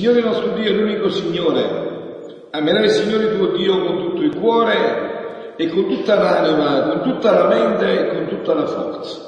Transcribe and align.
Signore 0.00 0.22
nostro 0.22 0.52
Dio 0.52 0.70
è 0.70 0.72
l'unico 0.72 1.10
Signore, 1.10 2.46
amerai 2.52 2.84
il 2.84 2.90
Signore 2.90 3.36
tuo 3.36 3.48
Dio 3.48 3.84
con 3.84 3.98
tutto 3.98 4.22
il 4.22 4.34
cuore 4.34 5.54
e 5.56 5.68
con 5.68 5.88
tutta 5.88 6.14
l'anima, 6.14 6.84
con 6.84 7.02
tutta 7.02 7.32
la 7.32 7.46
mente 7.48 8.00
e 8.00 8.14
con 8.14 8.26
tutta 8.28 8.54
la 8.54 8.66
forza. 8.66 9.18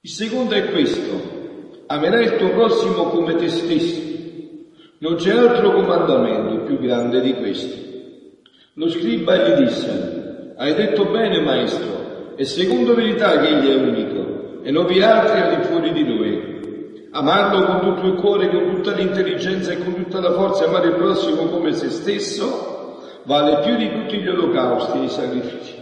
Il 0.00 0.10
secondo 0.10 0.54
è 0.54 0.70
questo, 0.70 1.82
amerai 1.88 2.22
il 2.24 2.36
tuo 2.36 2.50
prossimo 2.50 3.06
come 3.06 3.34
te 3.34 3.48
stesso. 3.48 4.00
Non 4.98 5.16
c'è 5.16 5.32
altro 5.32 5.72
comandamento 5.72 6.66
più 6.66 6.78
grande 6.78 7.20
di 7.20 7.34
questo. 7.34 7.76
Lo 8.74 8.88
scriba 8.88 9.34
gli 9.38 9.64
disse, 9.64 10.54
hai 10.56 10.72
detto 10.74 11.06
bene 11.06 11.40
maestro, 11.40 12.36
è 12.36 12.44
secondo 12.44 12.94
verità 12.94 13.40
che 13.40 13.48
egli 13.48 13.70
è 13.70 13.74
unico 13.74 14.62
e 14.62 14.70
non 14.70 14.86
vi 14.86 15.02
altri 15.02 15.40
al 15.40 15.56
di 15.56 15.64
fuori 15.64 15.92
Amarlo 17.16 17.64
con 17.64 17.80
tutto 17.80 18.06
il 18.08 18.14
cuore, 18.14 18.50
con 18.50 18.74
tutta 18.74 18.90
l'intelligenza 18.90 19.70
e 19.70 19.78
con 19.78 19.94
tutta 19.94 20.18
la 20.18 20.32
forza, 20.32 20.64
amare 20.64 20.88
il 20.88 20.96
prossimo 20.96 21.46
come 21.46 21.72
se 21.72 21.88
stesso, 21.88 23.20
vale 23.22 23.60
più 23.60 23.76
di 23.76 23.88
tutti 23.88 24.18
gli 24.18 24.26
olocausti 24.26 24.98
e 24.98 25.04
i 25.04 25.08
sacrifici. 25.08 25.74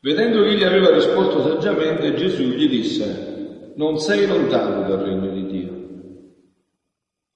Vedendo 0.00 0.42
che 0.42 0.50
egli 0.50 0.62
aveva 0.62 0.90
risposto 0.90 1.42
saggiamente, 1.42 2.14
Gesù 2.14 2.42
gli 2.42 2.68
disse, 2.68 3.72
non 3.76 3.98
sei 3.98 4.26
lontano 4.26 4.86
dal 4.86 4.98
regno 4.98 5.30
di 5.30 5.46
Dio. 5.46 5.70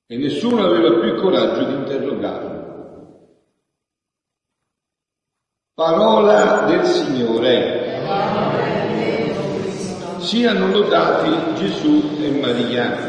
E 0.07 0.17
nessuno 0.19 0.63
aveva 0.63 0.99
più 0.99 1.15
il 1.15 1.21
coraggio 1.21 1.65
di 1.65 1.73
interrogarlo. 1.73 2.55
Parola 5.73 6.67
del 6.67 6.85
Signore. 6.85 7.85
Siano 10.19 10.71
lodati 10.73 11.31
Gesù 11.55 12.17
e 12.21 12.31
Maria. 12.31 13.09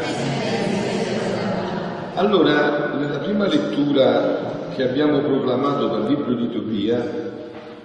Allora, 2.14 2.94
nella 2.94 3.18
prima 3.18 3.46
lettura 3.46 4.66
che 4.74 4.88
abbiamo 4.88 5.20
proclamato 5.20 5.86
dal 5.88 6.08
libro 6.08 6.34
di 6.34 6.50
Tobia, 6.50 7.02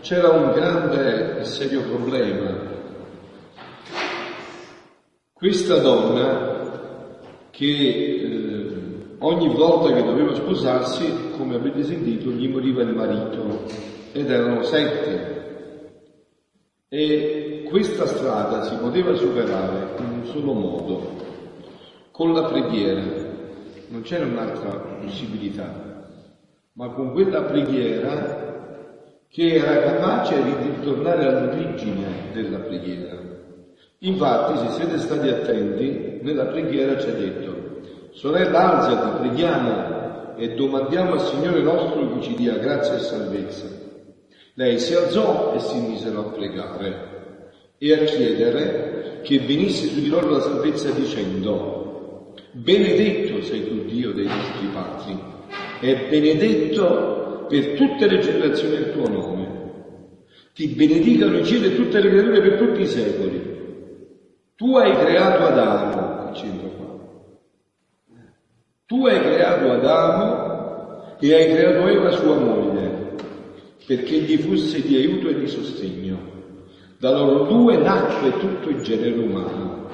c'era 0.02 0.30
un 0.30 0.52
grande 0.52 1.40
e 1.40 1.44
serio 1.46 1.82
problema 1.82 2.72
questa 5.44 5.80
donna 5.80 7.50
che 7.52 7.66
eh, 7.66 8.68
ogni 9.20 9.54
volta 9.54 9.94
che 9.94 10.02
doveva 10.02 10.34
sposarsi, 10.36 11.32
come 11.36 11.56
avete 11.56 11.84
sentito, 11.84 12.30
gli 12.30 12.48
moriva 12.48 12.82
il 12.84 12.96
marito 12.96 13.66
ed 14.14 14.32
erano 14.32 14.64
sette. 14.64 15.98
E 16.88 17.43
questa 17.74 18.06
strada 18.06 18.66
si 18.66 18.76
poteva 18.76 19.16
superare 19.16 19.96
in 19.98 20.20
un 20.20 20.26
solo 20.28 20.54
modo, 20.54 21.16
con 22.12 22.32
la 22.32 22.44
preghiera. 22.44 23.02
Non 23.88 24.04
c'era 24.04 24.26
un'altra 24.26 24.78
possibilità, 25.02 26.06
ma 26.74 26.90
con 26.90 27.14
quella 27.14 27.42
preghiera 27.42 29.24
che 29.28 29.56
era 29.56 29.92
capace 29.92 30.44
di 30.44 30.54
ritornare 30.70 31.26
all'origine 31.26 32.30
della 32.32 32.60
preghiera 32.60 33.18
Infatti, 34.02 34.58
se 34.60 34.74
siete 34.74 35.00
stati 35.00 35.30
attenti, 35.30 36.20
nella 36.22 36.46
preghiera 36.46 36.94
c'è 36.94 37.14
detto, 37.14 37.80
sorella 38.12 38.84
alzati, 38.84 39.20
preghiamo 39.20 40.36
e 40.36 40.54
domandiamo 40.54 41.14
al 41.14 41.22
Signore 41.22 41.64
nostro 41.64 42.14
che 42.14 42.22
ci 42.22 42.36
dia 42.36 42.56
grazia 42.58 42.98
e 42.98 43.00
salvezza. 43.00 43.66
Lei 44.54 44.78
si 44.78 44.94
alzò 44.94 45.54
e 45.56 45.60
si 45.60 45.80
misero 45.80 46.20
a 46.20 46.32
pregare 46.32 47.13
e 47.84 47.94
a 47.94 48.04
chiedere 48.06 49.20
che 49.24 49.40
venisse 49.40 49.88
su 49.88 50.00
di 50.00 50.08
loro 50.08 50.30
la 50.30 50.40
salvezza 50.40 50.92
dicendo, 50.92 52.34
benedetto 52.52 53.42
sei 53.42 53.68
tu 53.68 53.84
Dio 53.84 54.14
dei 54.14 54.26
nostri 54.26 54.68
padri 54.68 55.20
e 55.82 56.08
benedetto 56.10 57.46
per 57.50 57.74
tutte 57.74 58.08
le 58.08 58.20
generazioni 58.20 58.76
il 58.76 58.92
tuo 58.94 59.10
nome. 59.10 59.62
Ti 60.54 60.68
benedicano 60.68 61.40
in 61.40 61.44
cielo 61.44 61.66
e 61.66 61.76
tutte 61.76 62.00
le 62.00 62.10
creature 62.10 62.40
per 62.40 62.58
tutti 62.58 62.82
i 62.84 62.88
secoli. 62.88 63.42
Tu 64.56 64.76
hai 64.78 64.92
creato 64.94 65.44
Adamo, 65.44 66.32
dicendo 66.32 66.68
qua. 66.78 68.18
Tu 68.86 69.06
hai 69.08 69.20
creato 69.20 69.72
Adamo 69.72 71.18
e 71.20 71.34
hai 71.34 71.52
creato 71.52 71.88
Eva 71.88 72.12
sua 72.12 72.36
moglie, 72.36 73.18
perché 73.86 74.20
gli 74.20 74.38
fosse 74.38 74.82
di 74.82 74.96
aiuto 74.96 75.28
e 75.28 75.38
di 75.38 75.48
sostegno. 75.48 76.33
Da 77.04 77.12
loro 77.12 77.44
due 77.48 77.76
nacque 77.76 78.38
tutto 78.40 78.70
il 78.70 78.82
genere 78.82 79.20
umano. 79.20 79.90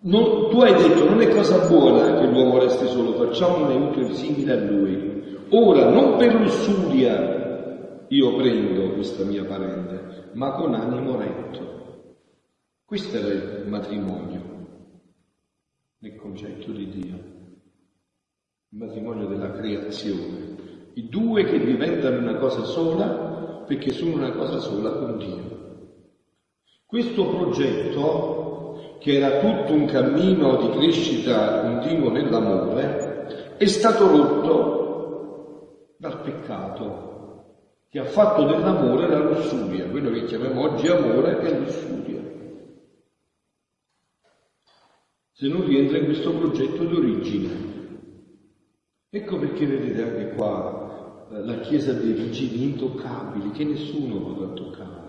Non, 0.00 0.50
tu 0.50 0.60
hai 0.60 0.74
detto 0.74 1.08
non 1.08 1.22
è 1.22 1.30
cosa 1.30 1.66
buona 1.66 2.18
che 2.18 2.26
l'uomo 2.26 2.58
resti 2.58 2.86
solo, 2.88 3.14
facciamo 3.14 3.64
un 3.64 3.70
aiuto 3.70 4.12
simile 4.12 4.52
a 4.52 4.60
lui. 4.60 5.38
Ora, 5.48 5.88
non 5.88 6.18
per 6.18 6.34
lussuria 6.34 8.04
io 8.06 8.36
prendo 8.36 8.92
questa 8.92 9.24
mia 9.24 9.46
parente, 9.46 10.32
ma 10.34 10.52
con 10.52 10.74
animo 10.74 11.16
retto. 11.16 12.10
Questo 12.84 13.16
era 13.16 13.28
il 13.28 13.64
matrimonio 13.68 14.42
nel 16.00 16.16
concetto 16.16 16.70
di 16.72 16.86
Dio, 16.90 17.14
il 17.14 18.78
matrimonio 18.78 19.26
della 19.26 19.52
creazione, 19.52 20.54
i 20.96 21.08
due 21.08 21.44
che 21.44 21.64
diventano 21.64 22.18
una 22.18 22.36
cosa 22.36 22.62
sola 22.64 23.25
perché 23.66 23.92
sono 23.92 24.14
una 24.14 24.32
cosa 24.32 24.58
sola 24.58 24.90
con 24.90 25.18
Dio. 25.18 25.64
Questo 26.86 27.26
progetto, 27.26 28.98
che 29.00 29.14
era 29.14 29.40
tutto 29.40 29.72
un 29.72 29.86
cammino 29.86 30.56
di 30.56 30.70
crescita 30.78 31.60
continuo 31.60 32.10
nell'amore, 32.10 33.56
è 33.58 33.66
stato 33.66 34.06
rotto 34.08 35.94
dal 35.98 36.20
peccato, 36.20 37.42
che 37.90 37.98
ha 37.98 38.04
fatto 38.04 38.44
dell'amore 38.44 39.08
la 39.08 39.18
lussuria, 39.18 39.88
quello 39.88 40.10
che 40.10 40.24
chiamiamo 40.24 40.60
oggi 40.60 40.88
amore 40.88 41.40
è 41.40 41.58
lussuria. 41.58 41.96
se 45.38 45.48
non 45.48 45.66
rientra 45.66 45.98
in 45.98 46.06
questo 46.06 46.32
progetto 46.32 46.82
d'origine. 46.82 47.74
Ecco 49.10 49.38
perché 49.38 49.66
vedete 49.66 50.02
anche 50.02 50.34
qua 50.34 50.75
la 51.28 51.58
Chiesa 51.60 51.92
dei 51.92 52.12
vigili 52.12 52.62
intoccabili 52.62 53.50
che 53.50 53.64
nessuno 53.64 54.20
potrà 54.20 54.46
toccare. 54.48 55.04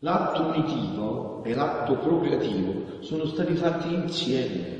L'atto 0.00 0.42
unitivo 0.42 1.42
e 1.44 1.54
l'atto 1.54 1.96
procreativo 1.98 3.00
sono 3.00 3.24
stati 3.26 3.54
fatti 3.54 3.94
insieme 3.94 4.74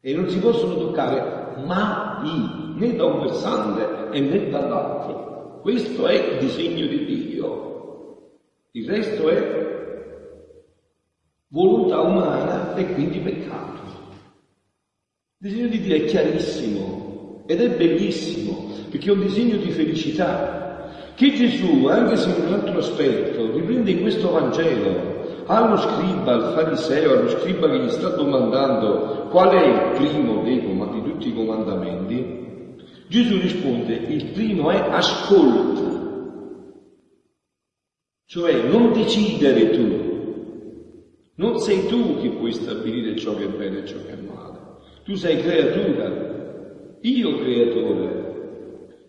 e 0.00 0.14
non 0.14 0.28
si 0.28 0.38
possono 0.38 0.76
toccare 0.76 1.62
mai, 1.64 2.74
né 2.74 2.94
da 2.94 3.04
un 3.04 3.20
versante 3.20 4.16
e 4.16 4.20
né 4.20 4.48
dall'altro. 4.48 5.60
Questo 5.60 6.06
è 6.06 6.14
il 6.14 6.38
disegno 6.40 6.86
di 6.86 7.04
Dio. 7.04 8.30
Il 8.72 8.86
resto 8.86 9.28
è 9.28 9.66
volontà 11.48 12.00
umana 12.00 12.74
e 12.74 12.92
quindi 12.92 13.20
peccato. 13.20 13.82
Il 15.38 15.50
disegno 15.50 15.68
di 15.68 15.80
Dio 15.80 15.94
è 15.96 16.04
chiarissimo 16.04 17.07
ed 17.48 17.62
è 17.62 17.70
bellissimo 17.70 18.66
perché 18.90 19.08
è 19.08 19.12
un 19.12 19.20
disegno 19.20 19.56
di 19.56 19.70
felicità 19.70 20.58
che 21.14 21.32
Gesù, 21.32 21.86
anche 21.86 22.16
se 22.16 22.28
in 22.28 22.46
un 22.46 22.52
altro 22.52 22.78
aspetto, 22.78 23.50
riprende 23.50 23.90
in 23.90 24.02
questo 24.02 24.30
Vangelo. 24.30 25.16
Allo 25.46 25.76
scriba, 25.78 26.32
al 26.34 26.52
fariseo, 26.52 27.18
allo 27.18 27.28
scriba 27.30 27.68
che 27.70 27.80
gli 27.80 27.88
sta 27.88 28.10
domandando 28.10 29.26
qual 29.30 29.48
è 29.48 29.66
il 29.66 29.96
primo 29.96 30.42
dei, 30.42 30.60
di 30.60 31.02
tutti 31.02 31.28
i 31.28 31.34
comandamenti, 31.34 32.76
Gesù 33.08 33.40
risponde 33.40 33.94
il 33.94 34.26
primo 34.26 34.70
è 34.70 34.76
ascolta, 34.76 35.96
cioè 38.26 38.68
non 38.68 38.92
decidere 38.92 39.70
tu, 39.70 40.06
non 41.36 41.58
sei 41.58 41.86
tu 41.86 42.20
che 42.20 42.28
puoi 42.28 42.52
stabilire 42.52 43.16
ciò 43.16 43.34
che 43.34 43.44
è 43.44 43.48
bene 43.48 43.78
e 43.78 43.86
ciò 43.86 43.96
che 44.04 44.12
è 44.12 44.22
male. 44.22 44.58
Tu 45.02 45.14
sei 45.14 45.40
creatura, 45.40 46.27
io 47.02 47.38
creatore. 47.38 48.26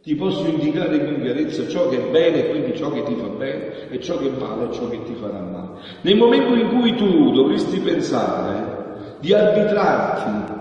Ti 0.01 0.15
posso 0.15 0.47
indicare 0.47 1.03
con 1.03 1.21
chiarezza 1.21 1.67
ciò 1.67 1.89
che 1.89 1.97
è 1.97 2.09
bene, 2.09 2.49
quindi 2.49 2.75
ciò 2.77 2.91
che 2.91 3.03
ti 3.03 3.15
fa 3.15 3.27
bene, 3.27 3.89
e 3.89 3.99
ciò 3.99 4.17
che 4.17 4.27
è 4.27 4.39
male, 4.39 4.71
ciò 4.71 4.87
che 4.89 5.03
ti 5.03 5.13
farà 5.13 5.39
male. 5.39 5.79
Nel 6.01 6.15
momento 6.15 6.55
in 6.55 6.69
cui 6.69 6.95
tu 6.95 7.31
dovresti 7.31 7.79
pensare 7.79 8.77
di 9.19 9.33
arbitrarti 9.33 10.53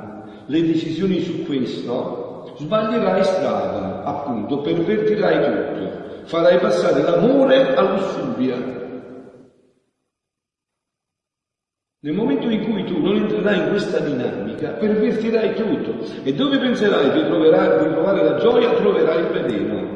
le 0.47 0.63
decisioni 0.63 1.21
su 1.21 1.45
questo, 1.45 2.53
sbaglierai 2.57 3.23
strada, 3.23 4.03
appunto, 4.05 4.59
pervertirai 4.59 5.45
tutto, 5.45 5.91
farai 6.25 6.59
passare 6.59 7.03
l'amore 7.03 7.75
all'ussuria. 7.75 8.78
Nel 12.01 12.15
momento 12.15 12.49
in 12.49 12.63
cui 12.63 12.85
tu 12.85 13.01
non 13.01 13.17
entrerai 13.17 13.59
in 13.59 13.69
questa 13.71 13.99
dinamica, 13.99 14.69
pervertirai 14.71 15.55
tutto. 15.55 15.97
E 16.23 16.33
dove 16.33 16.57
penserai 16.59 17.11
di, 17.11 17.25
troverai, 17.27 17.91
trovare 17.91 18.23
la 18.23 18.37
gioia, 18.37 18.71
troverai 18.75 19.19
il 19.19 19.27
veleno, 19.27 19.89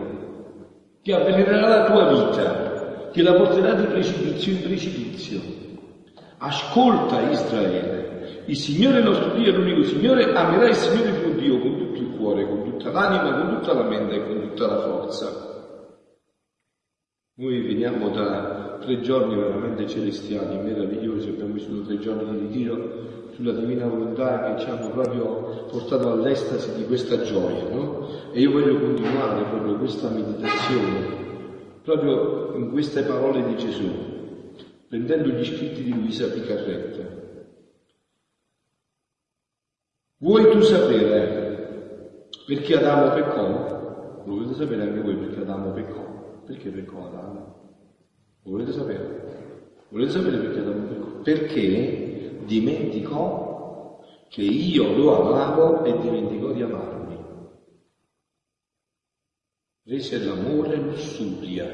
che 1.01 1.15
avvelenerà 1.15 1.69
la 1.69 1.85
tua 1.85 2.09
vita, 2.09 3.09
che 3.13 3.23
la 3.23 3.35
porterà 3.35 3.75
di 3.75 3.85
precipizio 3.85 4.53
in 4.53 4.63
precipizio. 4.63 5.41
Ascolta 6.39 7.21
Israele, 7.21 8.43
il 8.47 8.57
Signore 8.57 9.01
nostro 9.01 9.35
Dio 9.35 9.53
è 9.53 9.57
l'unico 9.57 9.85
Signore, 9.85 10.33
amerai 10.35 10.71
il 10.71 10.75
Signore 10.75 11.23
tuo 11.23 11.31
Dio 11.35 11.61
con 11.61 11.79
tutto 11.79 12.01
il 12.01 12.17
cuore, 12.17 12.49
con 12.49 12.65
tutta 12.65 12.91
l'anima, 12.91 13.33
con 13.33 13.59
tutta 13.61 13.75
la 13.75 13.85
mente 13.85 14.17
e 14.17 14.27
con 14.27 14.41
tutta 14.41 14.67
la 14.67 14.81
forza. 14.81 15.52
Noi 17.35 17.63
veniamo 17.63 18.11
da 18.11 18.79
tre 18.81 19.01
giorni 19.01 19.37
veramente 19.37 19.89
celestiali, 19.89 20.59
meravigliosi, 20.59 21.31
abbiamo 21.31 21.55
vissuto 21.55 21.87
tre 21.87 21.99
giorni 21.99 22.37
di 22.37 22.47
ritiro 22.47 23.11
sulla 23.33 23.53
divina 23.53 23.87
volontà 23.87 24.55
che 24.55 24.61
ci 24.61 24.69
hanno 24.69 24.91
proprio 24.91 25.69
portato 25.71 26.11
all'estasi 26.11 26.77
di 26.77 26.85
questa 26.85 27.23
gioia, 27.23 27.71
no? 27.71 28.07
E 28.33 28.41
io 28.41 28.51
voglio 28.51 28.79
continuare 28.79 29.45
proprio 29.45 29.77
questa 29.77 30.11
meditazione, 30.11 31.81
proprio 31.83 32.53
in 32.57 32.71
queste 32.71 33.03
parole 33.03 33.47
di 33.47 33.57
Gesù, 33.57 33.89
prendendo 34.87 35.31
gli 35.31 35.45
scritti 35.45 35.85
di 35.85 35.93
Luisa 35.95 36.27
Picarretta. 36.29 37.21
Vuoi 40.19 40.51
tu 40.51 40.61
sapere 40.61 41.41
perché 42.45 42.77
Adamo 42.77 43.09
peccò? 43.15 44.21
Lo 44.25 44.35
volete 44.35 44.55
sapere 44.55 44.83
anche 44.83 45.01
voi 45.01 45.17
perché 45.17 45.41
Adamo 45.41 45.71
peccò? 45.71 46.12
Perché 46.45 46.71
peccò 46.71 47.07
Adamo? 47.07 47.61
Volete 48.43 48.73
sapere? 48.73 49.71
Volete 49.89 50.11
sapere 50.11 50.39
perché 50.39 50.59
Adamo 50.59 50.87
peccò? 50.87 51.21
Perché 51.21 52.45
dimenticò 52.45 54.01
che 54.29 54.43
io 54.43 54.97
lo 54.97 55.21
amavo 55.21 55.85
e 55.85 56.01
dimenticò 56.01 56.53
di 56.53 56.63
amarmi. 56.63 57.01
Rese 59.85 60.25
l'amore 60.25 60.77
lussuria, 60.77 61.67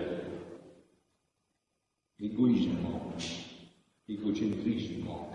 egoismo, 2.16 3.12
egocentrismo, 4.06 5.28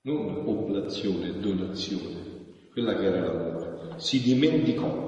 non 0.00 0.42
oblazione, 0.46 1.38
donazione, 1.38 2.66
quella 2.70 2.96
che 2.96 3.04
era 3.04 3.20
l'amore. 3.20 4.00
Si 4.00 4.20
dimenticò 4.20 5.07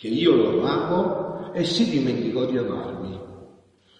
che 0.00 0.08
io 0.08 0.34
lo 0.34 0.62
amavo 0.62 1.52
e 1.52 1.62
si 1.62 1.90
dimenticò 1.90 2.46
di 2.46 2.56
amarmi. 2.56 3.20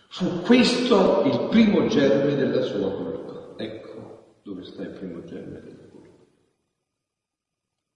Fu 0.09 0.41
questo 0.41 1.25
il 1.25 1.49
primo 1.51 1.89
germe 1.89 2.37
della 2.37 2.63
sua 2.63 2.91
colpa. 2.91 3.63
Ecco 3.63 4.39
dove 4.43 4.65
sta 4.65 4.81
il 4.81 4.93
primo 4.93 5.23
germe 5.25 5.61
della 5.61 5.89
colpa. 5.93 6.25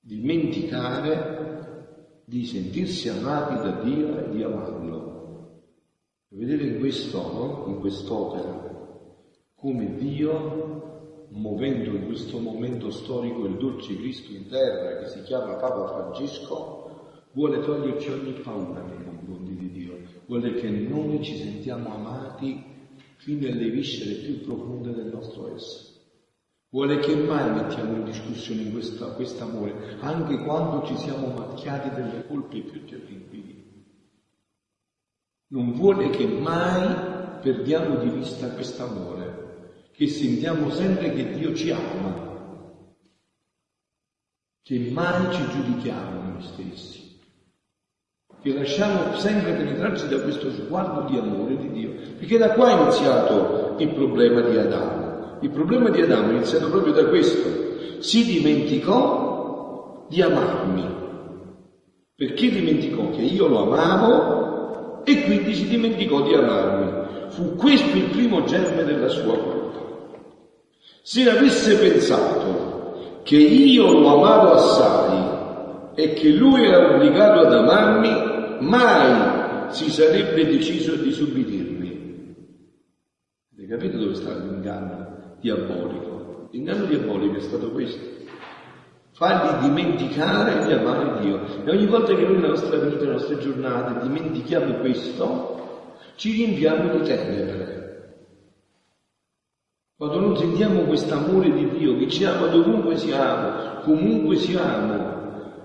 Dimenticare 0.01 2.21
di 2.27 2.45
sentirsi 2.45 3.09
amati 3.09 3.55
da 3.55 3.71
Dio 3.83 4.19
e 4.19 4.31
di 4.33 4.43
amarlo. 4.43 5.63
Vedete 6.29 6.63
in 6.63 6.81
questo, 6.81 7.23
no? 7.23 7.65
in 7.69 7.81
quest'opera, 7.81 9.01
come 9.55 9.97
Dio, 9.97 11.29
muovendo 11.31 11.89
in 11.89 12.05
questo 12.05 12.39
momento 12.39 12.91
storico 12.91 13.47
il 13.47 13.57
dolce 13.57 13.97
Cristo 13.97 14.31
in 14.31 14.47
terra, 14.47 14.99
che 14.99 15.09
si 15.09 15.23
chiama 15.23 15.55
Papa 15.55 15.87
Francesco, 15.87 16.84
vuole 17.35 17.61
toglierci 17.61 18.11
ogni 18.11 18.33
paura 18.33 18.83
nei 18.83 19.05
confronti 19.05 19.57
di 19.57 19.71
Dio, 19.71 19.99
vuole 20.27 20.55
che 20.55 20.71
noi 20.71 21.23
ci 21.23 21.37
sentiamo 21.37 21.95
amati 21.95 22.73
fino 23.17 23.49
alle 23.49 23.71
viscere 23.71 24.15
più 24.15 24.41
profonde 24.41 24.93
del 24.93 25.07
nostro 25.13 25.55
essere. 25.55 25.93
Vuole 26.71 26.99
che 26.99 27.15
mai 27.15 27.53
mettiamo 27.53 27.97
in 27.97 28.05
discussione 28.05 28.71
questo 28.71 29.45
amore, 29.45 29.97
anche 30.01 30.43
quando 30.43 30.85
ci 30.87 30.97
siamo 30.97 31.29
macchiati 31.29 31.91
delle 31.95 32.27
colpe 32.27 32.61
più 32.61 32.85
terribili. 32.85 33.63
Non 35.49 35.73
vuole 35.73 36.11
che 36.11 36.27
mai 36.27 37.41
perdiamo 37.41 38.03
di 38.03 38.11
vista 38.11 38.49
questo 38.51 38.85
amore, 38.85 39.89
che 39.93 40.09
sentiamo 40.09 40.71
sempre 40.71 41.13
che 41.13 41.33
Dio 41.35 41.55
ci 41.55 41.71
ama, 41.71 42.33
che 44.63 44.91
mai 44.91 45.33
ci 45.33 45.49
giudichiamo 45.49 46.31
noi 46.31 46.43
stessi 46.43 47.04
che 48.45 48.53
lasciamo 48.53 49.15
sempre 49.15 49.53
penetrarci 49.53 50.07
da 50.07 50.21
questo 50.21 50.51
sguardo 50.51 51.11
di 51.11 51.17
amore 51.17 51.57
di 51.57 51.71
Dio, 51.71 51.93
perché 52.19 52.37
da 52.37 52.51
qua 52.51 52.69
è 52.69 52.83
iniziato 52.83 53.77
il 53.79 53.89
problema 53.89 54.43
di 54.43 54.59
Adamo. 54.59 55.39
Il 55.41 55.49
problema 55.49 55.89
di 55.89 56.03
Adamo 56.03 56.29
è 56.29 56.35
iniziato 56.35 56.69
proprio 56.69 56.93
da 56.93 57.07
questo. 57.07 57.49
Si 58.01 58.23
dimenticò 58.23 60.05
di 60.11 60.21
amarmi, 60.21 60.85
perché 62.15 62.51
dimenticò 62.51 63.09
che 63.13 63.23
io 63.23 63.49
lo 63.49 63.63
amavo 63.63 65.03
e 65.05 65.23
quindi 65.23 65.55
si 65.55 65.67
dimenticò 65.67 66.21
di 66.21 66.35
amarmi. 66.35 66.93
Fu 67.29 67.55
questo 67.55 67.97
il 67.97 68.11
primo 68.11 68.45
germe 68.45 68.85
della 68.85 69.09
sua 69.09 69.39
colpa. 69.39 69.79
Se 71.01 71.31
avesse 71.31 71.79
pensato 71.79 73.21
che 73.23 73.37
io 73.37 73.91
lo 73.91 74.19
amavo 74.19 74.53
assai 74.53 75.33
e 75.95 76.13
che 76.13 76.29
lui 76.29 76.67
era 76.67 76.95
obbligato 76.95 77.41
ad 77.41 77.53
amarmi, 77.55 78.34
mai 78.61 79.73
si 79.73 79.91
sarebbe 79.91 80.47
deciso 80.47 80.95
di 80.97 81.11
subbidirmi. 81.13 81.85
Avete 83.53 83.69
capito 83.69 83.99
dove 83.99 84.15
sta 84.15 84.37
l'inganno 84.37 85.37
diabolico? 85.41 86.49
L'inganno 86.53 86.85
diabolico 86.87 87.37
è 87.37 87.41
stato 87.41 87.71
questo. 87.71 88.23
Fargli 89.13 89.69
dimenticare 89.69 90.67
di 90.67 90.73
amare 90.73 91.21
Dio. 91.21 91.65
E 91.65 91.71
ogni 91.71 91.87
volta 91.87 92.15
che 92.15 92.23
noi 92.23 92.35
nella 92.35 92.49
nostra 92.49 92.79
vita, 92.79 92.97
nelle 92.97 93.13
nostre 93.13 93.39
giornate, 93.39 94.07
dimentichiamo 94.07 94.75
questo, 94.79 95.97
ci 96.17 96.33
riempiamo 96.33 96.97
di 96.97 97.03
tenebre. 97.05 97.75
Quando 99.97 100.19
non 100.19 100.37
sentiamo 100.37 100.83
questo 100.83 101.15
amore 101.15 101.53
di 101.53 101.69
Dio 101.79 101.97
che 101.97 102.09
ci 102.09 102.25
ama 102.25 102.47
dovunque 102.49 102.97
siamo, 102.97 103.81
comunque 103.83 104.37
siamo, 104.37 105.24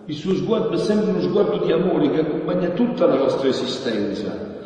il 0.10 0.16
suo 0.16 0.34
sguardo 0.34 0.72
è 0.72 0.78
sempre 0.78 1.12
uno 1.12 1.22
sguardo 1.22 1.64
di 1.64 1.72
amore 1.72 2.10
che 2.10 2.22
accompagna 2.22 2.70
tutta 2.70 3.06
la 3.06 3.14
nostra 3.14 3.48
esistenza. 3.48 4.58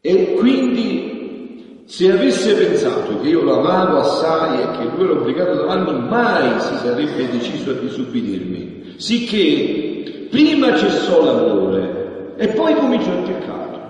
E 0.00 0.32
quindi 0.32 1.82
se 1.84 2.10
avesse 2.10 2.54
pensato 2.54 3.20
che 3.20 3.28
io 3.28 3.42
lo 3.42 3.58
amavo 3.58 3.98
assai 3.98 4.62
e 4.62 4.70
che 4.78 4.96
lui 4.96 5.04
era 5.04 5.12
obbligato 5.12 5.50
ad 5.50 5.58
amarmi, 5.58 6.08
mai 6.08 6.58
si 6.60 6.74
sarebbe 6.76 7.28
deciso 7.28 7.70
a 7.70 7.74
disubbidirmi. 7.74 8.94
Sicché 8.96 10.28
prima 10.30 10.74
cessò 10.74 11.22
l'amore 11.22 12.34
e 12.38 12.48
poi 12.48 12.74
cominciò 12.74 13.12
il 13.12 13.24
peccato. 13.24 13.80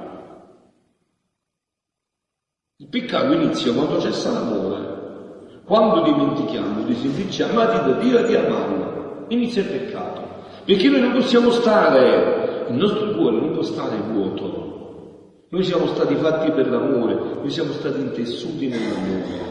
Il 2.78 2.88
peccato 2.88 3.32
inizia 3.34 3.72
quando 3.72 4.00
cessa 4.00 4.32
l'amore, 4.32 5.60
quando 5.64 6.02
dimentichiamo 6.02 6.82
di 6.82 6.94
sentirci 6.96 7.44
amati 7.44 7.88
da 7.88 7.98
Dio 8.00 8.18
e 8.18 8.26
di 8.26 8.34
amarlo, 8.34 9.26
inizia 9.28 9.62
il 9.62 9.68
peccato. 9.68 10.21
Perché 10.64 10.88
noi 10.88 11.00
non 11.00 11.12
possiamo 11.12 11.50
stare, 11.50 12.66
il 12.68 12.76
nostro 12.76 13.10
cuore 13.12 13.40
non 13.40 13.52
può 13.52 13.62
stare 13.62 13.96
vuoto. 14.12 15.46
Noi 15.48 15.64
siamo 15.64 15.86
stati 15.88 16.14
fatti 16.14 16.50
per 16.52 16.68
l'amore, 16.68 17.14
noi 17.40 17.50
siamo 17.50 17.72
stati 17.72 18.00
intessuti 18.00 18.68
nell'amore. 18.68 19.50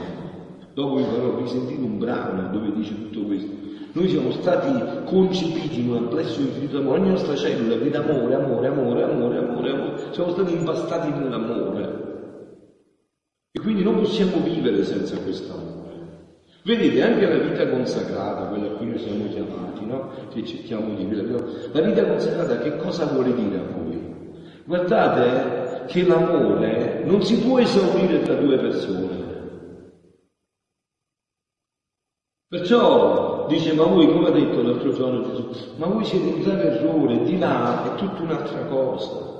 Dopo 0.73 0.95
vi 0.95 1.03
farò 1.03 1.37
risentire 1.37 1.81
un 1.81 1.99
brano 1.99 2.49
dove 2.51 2.71
dice 2.73 2.95
tutto 2.95 3.25
questo. 3.25 3.51
Noi 3.93 4.07
siamo 4.07 4.31
stati 4.31 4.71
concepiti 5.03 5.81
in 5.81 5.89
un 5.89 5.97
amplesso 5.97 6.39
infinito 6.39 6.77
d'amore, 6.77 7.01
ogni 7.01 7.09
nostra 7.09 7.35
cellula 7.35 7.75
vede 7.75 7.97
amore, 7.97 8.35
amore, 8.35 8.67
amore, 8.67 9.03
amore, 9.03 9.37
amore, 9.37 9.69
amore. 9.69 9.93
Siamo 10.11 10.31
stati 10.31 10.53
impastati 10.53 11.09
nell'amore. 11.11 12.09
E 13.51 13.59
quindi 13.59 13.83
non 13.83 13.99
possiamo 13.99 14.37
vivere 14.43 14.85
senza 14.85 15.17
questo 15.17 15.51
amore. 15.51 15.80
Vedete, 16.63 17.01
anche 17.01 17.27
la 17.27 17.37
vita 17.37 17.67
consacrata, 17.69 18.47
quella 18.47 18.67
a 18.67 18.75
cui 18.75 18.87
noi 18.87 18.99
siamo 18.99 19.27
chiamati, 19.29 19.85
no? 19.85 20.11
Che 20.31 20.45
cerchiamo 20.45 20.93
di 20.93 21.05
vivere, 21.05 21.43
la 21.71 21.81
vita 21.81 22.05
consacrata 22.05 22.59
che 22.59 22.77
cosa 22.77 23.05
vuole 23.05 23.33
dire 23.33 23.57
a 23.57 23.63
voi? 23.63 24.15
Guardate 24.65 25.85
che 25.87 26.05
l'amore 26.05 27.01
non 27.03 27.23
si 27.23 27.39
può 27.39 27.59
esaurire 27.59 28.21
tra 28.21 28.35
due 28.35 28.57
persone. 28.57 29.19
Perciò 32.47 33.47
dice, 33.47 33.73
ma 33.73 33.85
voi, 33.85 34.07
come 34.07 34.27
ha 34.27 34.31
detto 34.31 34.61
l'altro 34.61 34.93
giorno 34.93 35.23
Gesù, 35.23 35.75
ma 35.77 35.87
voi 35.87 36.05
siete 36.05 36.27
in 36.27 36.41
grave 36.41 36.77
errore, 36.77 37.23
di 37.23 37.39
là 37.39 37.85
è 37.85 37.95
tutta 37.95 38.21
un'altra 38.21 38.65
cosa 38.65 39.30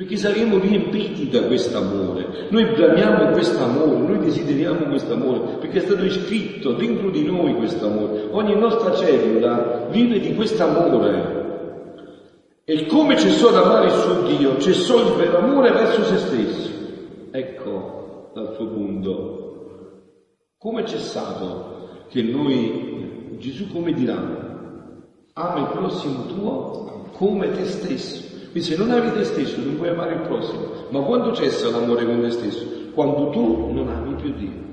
perché 0.00 0.16
saremo 0.16 0.58
riempiti 0.58 1.28
da 1.28 1.42
questo 1.42 1.76
amore. 1.76 2.46
Noi 2.48 2.64
bramiamo 2.74 3.32
questo 3.32 3.62
amore, 3.62 3.98
noi 3.98 4.18
desideriamo 4.20 4.86
questo 4.86 5.12
amore, 5.12 5.58
perché 5.58 5.76
è 5.76 5.82
stato 5.82 6.02
iscritto 6.06 6.72
dentro 6.72 7.10
di 7.10 7.22
noi 7.22 7.54
questo 7.54 7.84
amore. 7.84 8.28
Ogni 8.30 8.58
nostra 8.58 8.94
cellula 8.94 9.88
vive 9.90 10.18
di 10.18 10.34
questo 10.34 10.62
amore. 10.62 11.84
E 12.64 12.86
come 12.86 13.18
cessò 13.18 13.48
ad 13.48 13.56
amare 13.56 13.86
il 13.88 13.92
suo 13.92 14.22
Dio, 14.22 14.58
cessò 14.58 15.06
il 15.06 15.16
vero 15.16 15.36
amore 15.36 15.70
verso 15.70 16.02
se 16.04 16.16
stesso. 16.16 16.70
Ecco, 17.30 18.30
dal 18.32 18.54
suo 18.56 18.68
punto. 18.68 19.70
Come 20.56 20.82
c'è 20.84 20.96
stato 20.96 22.06
che 22.08 22.22
noi, 22.22 23.36
Gesù 23.36 23.70
come 23.70 23.92
dirà, 23.92 24.16
ama 25.34 25.58
il 25.58 25.76
prossimo 25.76 26.24
tuo 26.24 27.10
come 27.12 27.50
te 27.50 27.66
stesso. 27.66 28.29
Quindi 28.50 28.68
se 28.68 28.76
non 28.76 28.90
ami 28.90 29.12
te 29.12 29.24
stesso 29.24 29.60
non 29.60 29.76
puoi 29.76 29.88
amare 29.88 30.14
il 30.14 30.20
prossimo. 30.22 30.88
Ma 30.90 31.00
quando 31.00 31.32
cessa 31.32 31.70
l'amore 31.70 32.04
con 32.04 32.20
te 32.20 32.30
stesso? 32.30 32.66
Quando 32.92 33.30
tu 33.30 33.70
non 33.72 33.88
ami 33.88 34.14
più 34.14 34.32
Dio. 34.32 34.68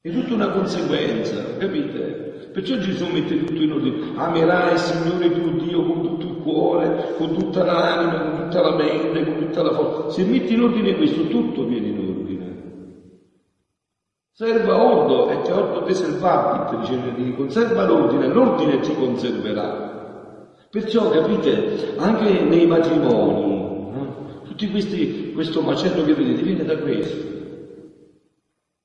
È 0.00 0.10
tutta 0.10 0.34
una 0.34 0.50
conseguenza, 0.50 1.56
capite? 1.58 2.50
Perciò 2.52 2.76
Gesù 2.76 3.06
mette 3.06 3.44
tutto 3.44 3.62
in 3.62 3.72
ordine. 3.72 4.12
Amerai 4.16 4.72
il 4.72 4.78
Signore 4.78 5.30
tuo 5.30 5.50
Dio 5.62 5.84
con 5.84 6.02
tutto 6.02 6.26
il 6.26 6.36
cuore, 6.42 7.14
con 7.18 7.36
tutta 7.36 7.64
l'anima, 7.64 8.20
con 8.20 8.42
tutta 8.42 8.62
la 8.62 8.76
mente, 8.76 9.24
con 9.24 9.38
tutta 9.38 9.62
la 9.62 9.72
forza. 9.74 10.10
Se 10.10 10.24
metti 10.24 10.54
in 10.54 10.62
ordine 10.62 10.96
questo, 10.96 11.28
tutto 11.28 11.66
viene 11.66 11.86
in 11.88 11.98
ordine. 11.98 12.42
Serva 14.32 14.82
ordo 14.82 15.28
e 15.28 15.42
te 15.42 15.52
ordo 15.52 15.82
te 15.84 15.92
servabit, 15.92 16.80
dice 16.80 17.34
conserva 17.34 17.84
l'ordine, 17.84 18.26
l'ordine 18.28 18.80
ti 18.80 18.94
conserverà. 18.94 20.01
Perciò 20.72 21.10
capite, 21.10 21.96
anche 21.98 22.44
nei 22.44 22.66
matrimoni, 22.66 23.90
no? 23.92 24.40
tutti 24.44 24.70
questi, 24.70 25.32
questo 25.34 25.60
macello 25.60 26.02
che 26.02 26.14
vedete 26.14 26.40
viene 26.40 26.64
da 26.64 26.78
questo. 26.78 27.26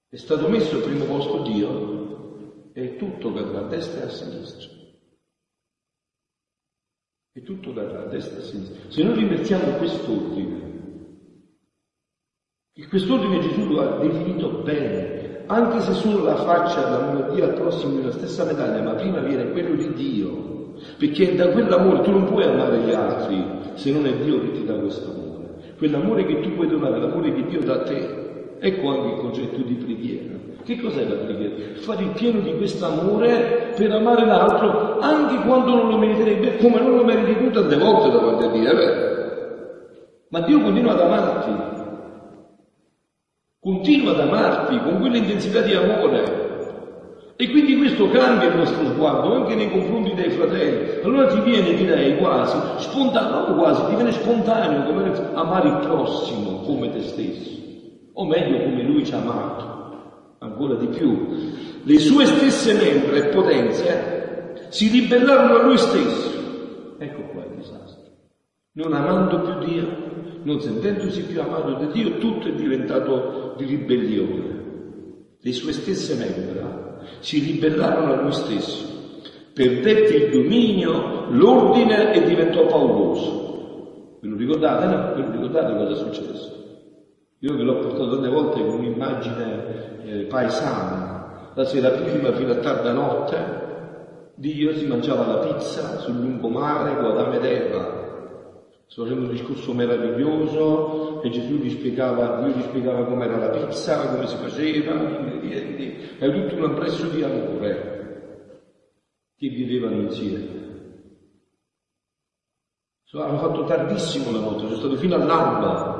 È 0.09 0.17
stato 0.17 0.49
messo 0.49 0.75
al 0.75 0.81
primo 0.81 1.05
posto 1.05 1.43
Dio 1.43 2.71
e 2.73 2.97
tutto 2.97 3.31
verrà 3.31 3.59
a 3.59 3.67
destra 3.69 4.01
e 4.01 4.03
a 4.03 4.09
sinistra. 4.09 4.69
E 7.31 7.41
tutto 7.41 7.71
verrà 7.71 8.01
a 8.01 8.07
destra 8.07 8.35
e 8.35 8.41
a 8.41 8.43
sinistra. 8.43 8.91
Se 8.91 9.03
noi 9.03 9.15
rimettiamo 9.19 9.77
quest'ordine, 9.77 10.65
e 12.73 12.85
quest'ordine 12.89 13.39
Gesù 13.39 13.65
lo 13.65 13.79
ha 13.79 13.97
definito 13.99 14.61
bene, 14.61 15.45
anche 15.45 15.79
se 15.79 15.93
solo 15.93 16.21
la 16.21 16.35
faccia 16.35 16.83
dell'amore 16.83 17.33
Dio 17.33 17.45
al 17.45 17.53
prossimo 17.53 17.97
è 17.97 18.03
la 18.03 18.11
stessa 18.11 18.43
medaglia, 18.43 18.81
ma 18.81 18.95
prima 18.95 19.21
viene 19.21 19.51
quello 19.51 19.73
di 19.75 19.93
Dio, 19.93 20.56
perché 20.97 21.35
da 21.35 21.49
quell'amore 21.49 22.01
tu 22.01 22.11
non 22.11 22.25
puoi 22.25 22.43
amare 22.43 22.77
gli 22.79 22.91
altri 22.91 23.43
se 23.73 23.91
non 23.91 24.05
è 24.05 24.15
Dio 24.17 24.41
che 24.41 24.51
ti 24.51 24.65
dà 24.65 24.73
questo 24.73 25.11
amore. 25.11 25.73
Quell'amore 25.77 26.25
che 26.25 26.39
tu 26.41 26.53
puoi 26.55 26.67
donare, 26.67 26.99
l'amore 26.99 27.33
che 27.33 27.45
Dio 27.45 27.61
dà 27.61 27.73
a 27.73 27.83
te. 27.83 28.55
Ecco 28.59 28.89
anche 28.89 29.07
il 29.13 29.19
concetto 29.19 29.61
di 29.61 29.73
preghiera. 29.75 30.35
Che 30.63 30.79
cos'è 30.79 31.07
la 31.07 31.15
preghiera? 31.15 31.75
Fare 31.75 32.03
il 32.03 32.09
pieno 32.09 32.39
di 32.39 32.55
questo 32.57 32.85
amore 32.85 33.73
per 33.75 33.91
amare 33.91 34.25
l'altro 34.25 34.99
anche 34.99 35.45
quando 35.45 35.75
non 35.75 35.89
lo 35.89 35.97
meriterebbe, 35.97 36.57
come 36.57 36.79
non 36.79 36.95
lo 36.95 37.03
meriti 37.03 37.37
tu 37.37 37.51
tante 37.51 37.77
volte 37.77 38.09
davanti 38.09 38.43
a 38.43 38.47
Dio, 38.49 38.79
eh 38.79 39.15
Ma 40.29 40.41
Dio 40.41 40.61
continua 40.61 40.93
ad 40.93 40.99
amarti, 40.99 41.51
continua 43.59 44.11
ad 44.11 44.19
amarti 44.19 44.79
con 44.79 44.99
quell'intensità 44.99 45.61
di 45.61 45.73
amore. 45.73 46.46
E 47.39 47.51
quindi 47.51 47.77
questo 47.77 48.09
cambia 48.09 48.49
il 48.49 48.55
nostro 48.55 48.83
sguardo 48.87 49.31
anche 49.35 49.53
nei 49.53 49.69
confronti 49.69 50.15
dei 50.15 50.31
fratelli. 50.31 51.03
Allora 51.03 51.27
ti 51.27 51.39
viene, 51.41 51.75
direi, 51.75 52.17
quasi 52.17 52.57
spontaneo, 52.77 53.53
quasi, 53.53 53.85
ti 53.89 53.93
viene 53.93 54.11
spontaneo 54.11 54.83
come 54.85 55.11
amare 55.33 55.67
il 55.69 55.77
prossimo 55.87 56.61
come 56.61 56.91
te 56.91 57.01
stesso 57.01 57.57
o 58.13 58.25
meglio 58.25 58.63
come 58.63 58.81
lui 58.81 59.05
ci 59.05 59.13
ha 59.13 59.19
amato, 59.19 60.35
ancora 60.39 60.73
di 60.75 60.87
più. 60.87 61.27
Le 61.83 61.99
sue 61.99 62.25
stesse 62.25 62.73
membra 62.73 63.17
e 63.17 63.25
potenze 63.27 64.55
si 64.69 64.89
ribellarono 64.89 65.59
a 65.59 65.63
lui 65.63 65.77
stesso. 65.77 66.95
Ecco 66.97 67.21
qua 67.31 67.43
il 67.43 67.57
disastro. 67.57 68.01
Non 68.71 68.93
amando 68.93 69.41
più 69.41 69.71
Dio, 69.71 69.87
non 70.41 70.59
sentendosi 70.59 71.21
più 71.21 71.39
amato 71.39 71.73
da 71.73 71.85
Dio, 71.91 72.17
tutto 72.17 72.47
è 72.47 72.53
diventato 72.53 73.53
di 73.57 73.65
ribellione. 73.65 74.55
Le 75.39 75.51
sue 75.53 75.71
stesse 75.71 76.15
membra 76.15 76.86
si 77.19 77.39
ribellarono 77.39 78.13
a 78.13 78.21
lui 78.21 78.31
stesso, 78.31 78.85
perdette 79.53 80.15
il 80.15 80.31
dominio, 80.31 81.27
l'ordine 81.29 82.13
e 82.13 82.23
diventò 82.23 82.65
pauroso. 82.65 84.19
Ve 84.21 84.27
lo 84.27 84.35
ricordate? 84.35 84.85
No? 84.85 85.13
Ve 85.15 85.21
lo 85.21 85.31
ricordate 85.31 85.75
cosa 85.75 85.91
è 85.91 85.95
successo? 85.95 86.55
Io 87.39 87.55
ve 87.55 87.63
l'ho 87.63 87.79
portato 87.79 88.09
tante 88.11 88.29
volte 88.29 88.65
con 88.65 88.79
un'immagine 88.79 90.01
eh, 90.03 90.23
paesana. 90.23 91.51
La 91.53 91.65
sera 91.65 91.89
prima 91.89 92.31
fino 92.33 92.51
a 92.51 92.55
tarda 92.55 92.91
notte 92.91 93.65
Dio 94.39 94.71
si 94.75 94.85
mangiava 94.85 95.25
la 95.25 95.37
pizza 95.39 95.97
sul 95.97 96.19
lungomare 96.19 96.95
con 96.95 97.05
Adamo 97.05 97.33
ed 97.33 97.43
Eva. 97.43 97.96
Sto 98.87 99.03
facendo 99.03 99.25
un 99.25 99.31
discorso 99.31 99.73
meraviglioso 99.73 101.21
e 101.21 101.29
Gesù 101.29 101.55
gli 101.55 101.69
spiegava, 101.69 102.41
Dio 102.41 102.55
gli 102.55 102.61
spiegava 102.61 103.05
com'era 103.05 103.37
la 103.37 103.49
pizza, 103.49 104.07
come 104.09 104.27
si 104.27 104.37
faceva, 104.37 104.93
gli 104.95 105.13
ingredienti. 105.13 106.15
È 106.17 106.31
tutto 106.31 106.55
un 106.55 106.63
amplesso 106.63 107.07
di 107.07 107.21
amore 107.21 108.55
che 109.37 109.49
vivevano 109.49 110.01
insieme. 110.01 110.55
Hanno 113.11 113.37
fatto 113.37 113.63
tardissimo 113.63 114.31
la 114.31 114.39
notte, 114.39 114.65
sono 114.65 114.75
stato 114.75 114.95
fino 114.97 115.15
all'alba 115.15 115.97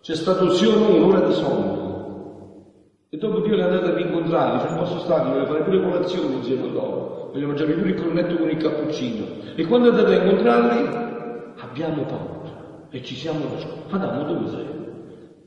c'è 0.00 0.14
stato 0.14 0.50
sì 0.50 0.64
o 0.64 0.78
no 0.78 0.94
un'ora 0.94 1.20
di 1.20 1.34
sonno. 1.34 1.86
E 3.10 3.16
dopo 3.16 3.40
Dio 3.40 3.56
è 3.56 3.60
andato 3.62 3.86
a 3.86 3.94
rincontrare, 3.94 4.56
dice 4.56 4.68
non 4.68 4.78
posso 4.78 4.98
stare, 5.00 5.28
voglio 5.28 5.46
fare 5.46 5.62
pure 5.62 5.82
colazione 5.82 6.36
insieme 6.36 6.62
a 6.62 6.70
loro, 6.70 7.30
voglio 7.32 7.46
mangiare 7.46 7.72
pure 7.74 7.90
il 7.90 8.00
cornetto 8.00 8.36
con 8.36 8.48
il 8.48 8.56
cappuccino. 8.56 9.26
E 9.54 9.66
quando 9.66 9.88
è 9.88 9.90
andato 9.90 10.10
a 10.10 10.14
incontrarli, 10.14 11.07
abbiamo 11.68 12.04
paura 12.04 12.86
e 12.90 13.02
ci 13.02 13.14
siamo 13.14 13.44
nascosti. 13.44 13.94
Adamo 13.94 14.22
dove 14.24 14.48
sei? 14.48 14.66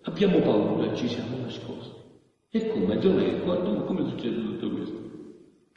Abbiamo 0.03 0.39
paura 0.39 0.91
e 0.91 0.95
ci 0.95 1.07
siamo 1.07 1.37
nascosti. 1.41 1.99
E 2.51 2.67
come? 2.69 2.97
Dove? 2.97 3.43
Come 3.43 4.01
è 4.01 4.09
successo 4.09 4.41
tutto 4.41 4.69
questo? 4.71 4.99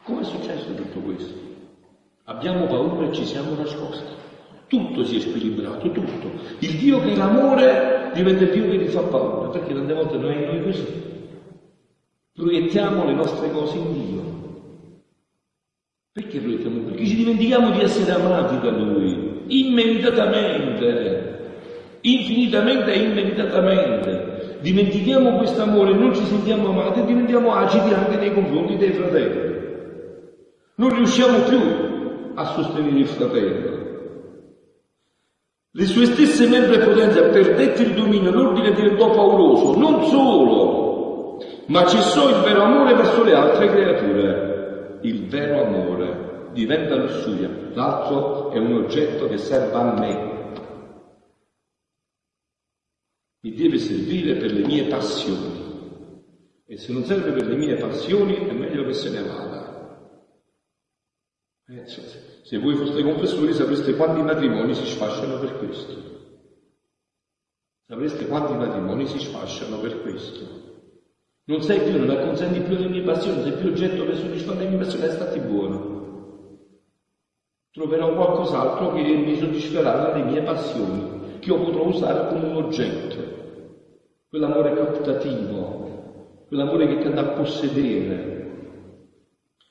Come 0.02 0.20
è 0.20 0.24
successo 0.24 0.74
tutto 0.74 0.98
questo? 1.00 1.34
Abbiamo 2.24 2.66
paura 2.66 3.08
e 3.08 3.12
ci 3.12 3.24
siamo 3.24 3.54
nascosti. 3.54 4.12
Tutto 4.66 5.04
si 5.04 5.16
è 5.16 5.20
squilibrato, 5.20 5.90
tutto. 5.90 6.30
Il 6.58 6.76
Dio 6.78 7.00
che 7.00 7.12
è 7.12 7.16
l'amore 7.16 8.10
diventa 8.14 8.44
Dio 8.44 8.68
che 8.70 8.78
ti 8.78 8.88
fa 8.88 9.02
paura, 9.02 9.50
perché 9.50 9.74
tante 9.74 9.94
volte 9.94 10.16
noi, 10.16 10.44
noi 10.44 10.62
così 10.62 11.02
proiettiamo 12.32 13.04
le 13.04 13.14
nostre 13.14 13.50
cose 13.50 13.76
in 13.76 13.92
Dio. 13.92 14.22
Perché 16.12 16.40
proiettiamo? 16.40 16.80
Perché 16.80 17.06
ci 17.06 17.16
dimentichiamo 17.16 17.70
di 17.70 17.80
essere 17.80 18.10
amati 18.12 18.58
da 18.58 18.70
Lui, 18.70 19.23
immeritatamente, 19.46 21.38
infinitamente 22.00 22.92
e 22.92 22.98
immeritatamente. 22.98 24.58
Dimentichiamo 24.60 25.36
questo 25.36 25.62
amore, 25.62 25.92
non 25.92 26.14
ci 26.14 26.24
sentiamo 26.24 26.70
amati 26.70 27.00
e 27.00 27.04
diventiamo 27.04 27.52
acidi 27.52 27.92
anche 27.92 28.16
nei 28.16 28.32
confronti 28.32 28.76
dei 28.76 28.92
fratelli. 28.92 29.52
Non 30.76 30.94
riusciamo 30.94 31.38
più 31.40 31.60
a 32.34 32.44
sostenere 32.46 32.98
il 32.98 33.06
fratello. 33.06 33.82
Le 35.70 35.84
sue 35.86 36.06
stesse 36.06 36.46
membra 36.46 36.84
potenze 36.84 37.20
perdette 37.22 37.82
il 37.82 37.94
dominio, 37.94 38.30
l'ordine 38.30 38.72
diventò 38.72 39.10
pauroso, 39.10 39.76
non 39.76 40.04
solo, 40.04 41.38
ma 41.66 41.84
cessò 41.84 42.28
il 42.28 42.42
vero 42.44 42.62
amore 42.62 42.94
verso 42.94 43.24
le 43.24 43.34
altre 43.34 43.66
creature. 43.68 44.98
Il 45.02 45.26
vero 45.26 45.66
amore 45.66 46.23
diventa 46.54 46.94
lussuria, 46.96 47.50
l'altro 47.74 48.50
è 48.50 48.58
un 48.58 48.72
oggetto 48.72 49.28
che 49.28 49.36
serve 49.36 49.76
a 49.76 49.92
me. 49.92 50.32
Mi 53.40 53.52
deve 53.52 53.76
servire 53.76 54.36
per 54.36 54.52
le 54.52 54.64
mie 54.66 54.84
passioni. 54.84 56.22
E 56.66 56.78
se 56.78 56.92
non 56.92 57.04
serve 57.04 57.32
per 57.32 57.46
le 57.46 57.56
mie 57.56 57.76
passioni 57.76 58.36
è 58.36 58.52
meglio 58.52 58.86
che 58.86 58.94
se 58.94 59.10
ne 59.10 59.22
vada. 59.22 59.64
Eh, 61.66 61.86
se 61.86 62.58
voi 62.58 62.74
foste 62.74 63.02
confessori 63.02 63.52
sapreste 63.52 63.96
quanti 63.96 64.22
matrimoni 64.22 64.74
si 64.74 64.86
sfasciano 64.86 65.38
per 65.38 65.58
questo. 65.58 66.12
Sapreste 67.86 68.26
quanti 68.26 68.54
matrimoni 68.54 69.06
si 69.06 69.18
sfasciano 69.18 69.78
per 69.78 70.00
questo. 70.00 70.62
Non 71.46 71.62
sei 71.62 71.80
più, 71.80 71.98
non 71.98 72.08
acconsenti 72.08 72.60
più 72.60 72.76
le 72.76 72.88
mie 72.88 73.02
passioni, 73.02 73.42
sei 73.42 73.52
più 73.52 73.68
oggetto 73.68 74.04
per 74.04 74.16
soddisfare 74.16 74.60
le 74.60 74.68
mie 74.68 74.78
passioni, 74.78 75.10
stati 75.10 75.38
buono. 75.40 75.93
Troverò 77.74 78.14
qualcos'altro 78.14 78.92
che 78.92 79.02
mi 79.02 79.34
soddisferà 79.34 80.14
le 80.14 80.22
mie 80.22 80.42
passioni, 80.42 81.40
che 81.40 81.50
io 81.50 81.58
potrò 81.58 81.86
usare 81.86 82.28
come 82.28 82.46
un 82.46 82.54
oggetto. 82.54 83.42
Quell'amore 84.28 84.74
captativo, 84.74 86.46
quell'amore 86.46 86.86
che 86.86 86.98
tende 87.02 87.20
a 87.20 87.34
possedere, 87.34 88.42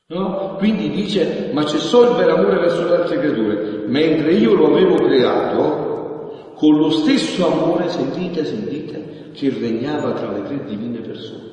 No? 0.08 0.58
Quindi 0.58 0.90
dice, 0.90 1.52
ma 1.54 1.64
c'è 1.64 1.78
solo 1.78 2.12
il 2.12 2.18
vero 2.18 2.34
amore 2.34 2.60
verso 2.60 2.86
le 2.86 2.96
altre 2.98 3.20
creature, 3.20 3.88
mentre 3.88 4.34
io 4.34 4.54
lo 4.54 4.68
avevo 4.68 4.96
creato 4.96 6.52
con 6.56 6.78
lo 6.78 6.90
stesso 6.90 7.46
amore, 7.46 7.88
sentite, 7.88 8.44
sentite, 8.44 9.32
che 9.32 9.50
regnava 9.50 10.12
tra 10.12 10.30
le 10.30 10.44
tre 10.44 10.66
divine 10.66 11.00
persone. 11.00 11.52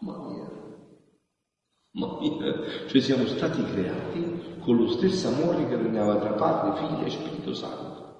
Mamma 0.00 0.28
mia, 0.28 0.50
mamma 1.92 2.18
mia, 2.18 2.60
cioè 2.86 3.00
siamo 3.00 3.26
stati 3.26 3.62
creati 3.62 4.29
con 4.70 4.78
lo 4.78 4.88
stesso 4.88 5.26
amore 5.26 5.66
che 5.66 5.74
regnava 5.74 6.18
tra 6.18 6.30
Padre, 6.34 6.78
Figlio 6.78 7.04
e 7.04 7.10
Spirito 7.10 7.52
Santo. 7.54 8.18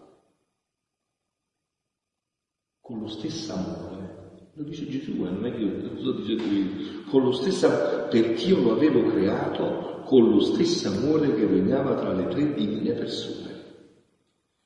Con 2.80 2.99
lo 2.99 3.07
stesso 3.07 3.52
amore. 3.52 4.49
Lo 4.54 4.64
dice 4.64 4.88
Gesù, 4.88 5.12
eh, 5.12 5.30
non 5.30 5.47
è 5.47 5.52
che 5.52 5.61
lo 5.61 6.11
dicendo 6.11 6.42
io. 6.42 7.04
Con 7.09 7.23
lo 7.23 7.30
stesso, 7.30 7.69
perché 8.11 8.47
io 8.47 8.62
lo 8.62 8.73
avevo 8.73 9.04
creato 9.12 10.02
con 10.07 10.28
lo 10.28 10.40
stesso 10.40 10.88
amore 10.88 11.33
che 11.37 11.47
regnava 11.47 11.95
tra 11.95 12.12
le 12.12 12.26
tre 12.26 12.52
divine 12.52 12.95
persone. 12.95 13.54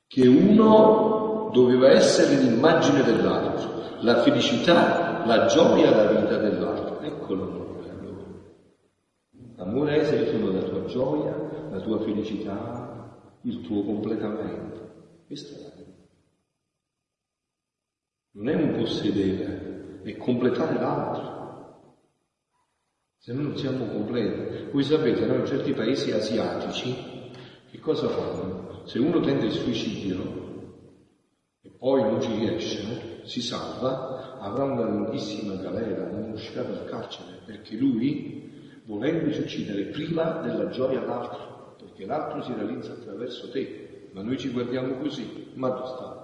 Che 0.07 0.27
uno 0.27 1.51
doveva 1.53 1.91
essere 1.91 2.41
l'immagine 2.41 3.03
dell'altro, 3.03 3.99
la 3.99 4.23
felicità, 4.23 5.23
la 5.23 5.45
gioia, 5.45 5.95
la 5.95 6.19
vita 6.19 6.37
dell'altro. 6.37 6.99
Ecco 7.01 7.35
l'amore. 7.35 7.65
L'amore 9.57 10.01
è 10.01 10.03
se 10.03 10.31
sono 10.31 10.51
la 10.51 10.63
tua 10.63 10.83
gioia, 10.85 11.44
la 11.75 11.81
tua 11.81 11.99
felicità, 11.99 13.39
il 13.41 13.61
tuo 13.61 13.83
completamento. 13.83 15.23
Questa 15.27 15.57
è 15.57 15.61
la 15.61 15.73
vita. 15.75 15.91
Non 18.31 18.49
è 18.49 18.55
un 18.55 18.75
possedere, 18.77 20.01
è 20.03 20.15
completare 20.17 20.79
l'altro. 20.79 21.33
Se 23.17 23.33
noi 23.33 23.43
non 23.43 23.57
siamo 23.57 23.85
completi, 23.87 24.71
voi 24.71 24.83
sapete, 24.83 25.25
no? 25.25 25.35
in 25.35 25.45
certi 25.45 25.73
paesi 25.73 26.11
asiatici, 26.11 26.95
che 27.71 27.79
cosa 27.79 28.07
fanno? 28.07 28.83
Se 28.85 28.99
uno 28.99 29.19
tende 29.19 29.45
il 29.45 29.51
suicidio 29.51 30.43
e 31.61 31.71
poi 31.71 32.03
non 32.03 32.21
ci 32.21 32.33
riesce, 32.35 33.23
si 33.23 33.41
salva, 33.41 34.37
avrà 34.39 34.63
una 34.65 34.83
lunghissima 34.83 35.55
galera, 35.55 36.09
non 36.11 36.31
uscirà 36.31 36.61
dal 36.61 36.85
carcere, 36.85 37.39
perché 37.45 37.75
lui, 37.75 38.81
volendosi 38.85 39.41
uccidere, 39.41 39.85
priva 39.85 40.41
della 40.43 40.69
gioia 40.69 41.01
l'altro, 41.01 41.54
perché 41.95 42.05
l'altro 42.05 42.43
si 42.43 42.53
realizza 42.53 42.91
attraverso 42.91 43.49
te, 43.51 44.09
ma 44.11 44.21
noi 44.21 44.37
ci 44.37 44.49
guardiamo 44.49 44.97
così, 44.97 45.51
ma 45.53 45.69
dove 45.69 45.87
sta? 45.87 46.23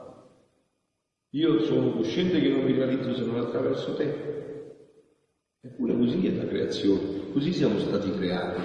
Io 1.30 1.62
sono 1.62 1.94
cosciente 1.94 2.42
che 2.42 2.50
non 2.50 2.66
mi 2.66 2.74
realizzo 2.74 3.16
se 3.16 3.24
non 3.24 3.40
attraverso 3.40 3.96
te, 3.96 4.40
Eppure 5.63 5.96
così 5.96 6.25
è 6.25 6.36
la 6.36 6.48
creazione, 6.48 7.30
così 7.32 7.54
siamo 7.54 7.78
stati 7.78 8.12
creati. 8.16 8.62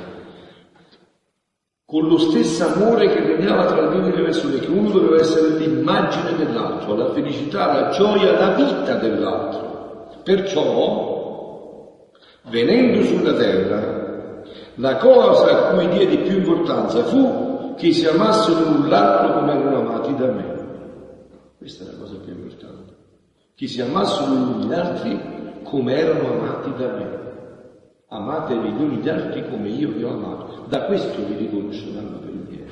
Con 1.85 2.09
lo 2.09 2.17
stesso 2.17 2.65
amore 2.65 3.09
che 3.09 3.21
regnava 3.21 3.67
tra 3.67 3.87
le 3.87 4.01
due 4.01 4.23
persone, 4.23 4.61
che 4.61 4.71
uno 4.71 4.89
doveva 4.89 5.21
essere 5.21 5.59
l'immagine 5.59 6.37
dell'altro, 6.39 6.95
la 6.95 7.13
felicità, 7.13 7.67
la 7.67 7.91
gioia, 7.91 8.33
la 8.33 8.55
vita 8.55 8.95
dell'altro. 8.95 10.23
Perciò, 10.25 12.09
venendo 12.45 13.03
sulla 13.03 13.35
terra, 13.35 13.96
la 14.77 14.97
cosa 14.97 15.69
a 15.69 15.75
cui 15.75 15.89
diedi 15.89 16.19
più 16.19 16.37
importanza 16.39 17.03
fu 17.05 17.75
che 17.77 17.93
si 17.93 18.07
amassero 18.07 18.61
l'un 18.61 18.89
l'altro 18.89 19.39
come 19.39 19.53
erano 19.53 19.79
amati 19.79 20.15
da 20.15 20.27
me. 20.27 20.55
Questa 21.57 21.85
è 21.85 21.87
la 21.93 21.99
cosa 21.99 22.17
più 22.17 22.33
importante. 22.33 22.95
Che 23.55 23.67
si 23.67 23.81
amassero 23.81 24.33
l'un 24.33 24.61
gli 24.67 24.73
altri 24.73 25.21
come 25.63 25.97
erano 25.97 26.33
amati 26.33 26.73
da 26.77 26.87
me. 26.89 27.25
Amatevi 28.09 28.69
gli 28.71 28.83
uni 28.83 28.97
gli 28.97 29.09
altri 29.09 29.49
come 29.49 29.69
io 29.69 29.91
vi 29.91 30.05
ho 30.05 30.11
amato. 30.11 30.65
Da 30.69 30.85
questo 30.85 31.25
vi 31.27 31.37
riconosceranno 31.37 32.19
per 32.19 32.31
il 32.31 32.65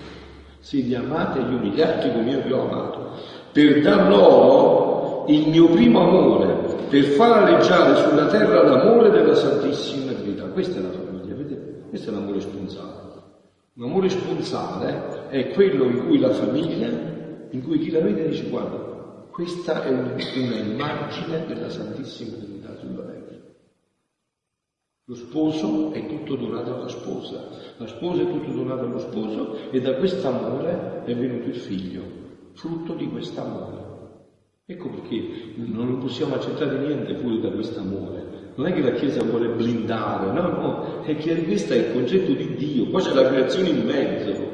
Se 0.60 0.76
li 0.78 0.94
amate 0.94 1.40
gli 1.40 1.54
uni 1.54 1.70
gli 1.70 1.80
altri 1.80 2.12
come 2.12 2.30
io 2.30 2.42
vi 2.42 2.52
ho 2.52 2.68
amato, 2.68 3.10
per 3.52 3.80
dar 3.80 4.08
loro 4.08 5.24
il 5.28 5.48
mio 5.48 5.68
primo 5.68 6.00
amore, 6.00 6.76
per 6.88 7.02
far 7.02 7.44
aleggiare 7.44 7.96
sulla 7.96 8.26
terra 8.26 8.62
l'amore 8.62 9.10
della 9.10 9.34
Santissima 9.34 10.12
Trinità. 10.12 10.44
Questa 10.44 10.78
è 10.78 10.82
la 10.82 10.88
vedete? 10.88 11.13
Questo 11.94 12.10
è 12.10 12.14
l'amore 12.14 12.40
sponsale. 12.40 13.22
L'amore 13.74 14.08
sponsale 14.08 15.28
è 15.28 15.52
quello 15.52 15.84
in 15.84 16.08
cui 16.08 16.18
la 16.18 16.32
famiglia, 16.32 16.88
in 17.50 17.62
cui 17.62 17.78
chi 17.78 17.90
la 17.90 18.00
vede 18.00 18.30
dice 18.30 18.48
guarda, 18.48 19.28
questa 19.30 19.84
è 19.84 19.90
una 19.90 20.56
immagine 20.56 21.46
della 21.46 21.70
Santissima 21.70 22.34
Trinità 22.34 22.76
sulla 22.78 23.02
terra. 23.04 23.36
Lo 25.04 25.14
sposo 25.14 25.92
è 25.92 26.04
tutto 26.08 26.34
donato 26.34 26.74
alla 26.74 26.88
sposa, 26.88 27.46
la 27.76 27.86
sposa 27.86 28.22
è 28.22 28.28
tutto 28.28 28.50
donato 28.50 28.86
allo 28.86 28.98
sposo 28.98 29.70
e 29.70 29.80
da 29.80 29.94
quest'amore 29.94 31.04
è 31.04 31.14
venuto 31.14 31.46
il 31.46 31.60
figlio, 31.60 32.02
frutto 32.54 32.94
di 32.94 33.08
quest'amore. 33.08 33.92
Ecco 34.66 34.88
perché 34.88 35.52
non 35.58 35.98
possiamo 35.98 36.34
accettare 36.34 36.76
niente 36.76 37.14
fuori 37.18 37.38
da 37.38 37.52
quest'amore. 37.52 38.33
Non 38.56 38.66
è 38.66 38.72
che 38.72 38.82
la 38.82 38.92
Chiesa 38.92 39.22
vuole 39.24 39.48
blindare, 39.48 40.30
no, 40.30 40.48
no, 40.48 41.02
è 41.02 41.16
che 41.16 41.44
questo 41.44 41.72
è 41.72 41.76
il 41.76 41.92
concetto 41.92 42.32
di 42.32 42.54
Dio, 42.54 42.88
poi 42.88 43.02
c'è 43.02 43.12
la 43.12 43.26
creazione 43.26 43.68
in 43.68 43.84
mezzo. 43.84 44.52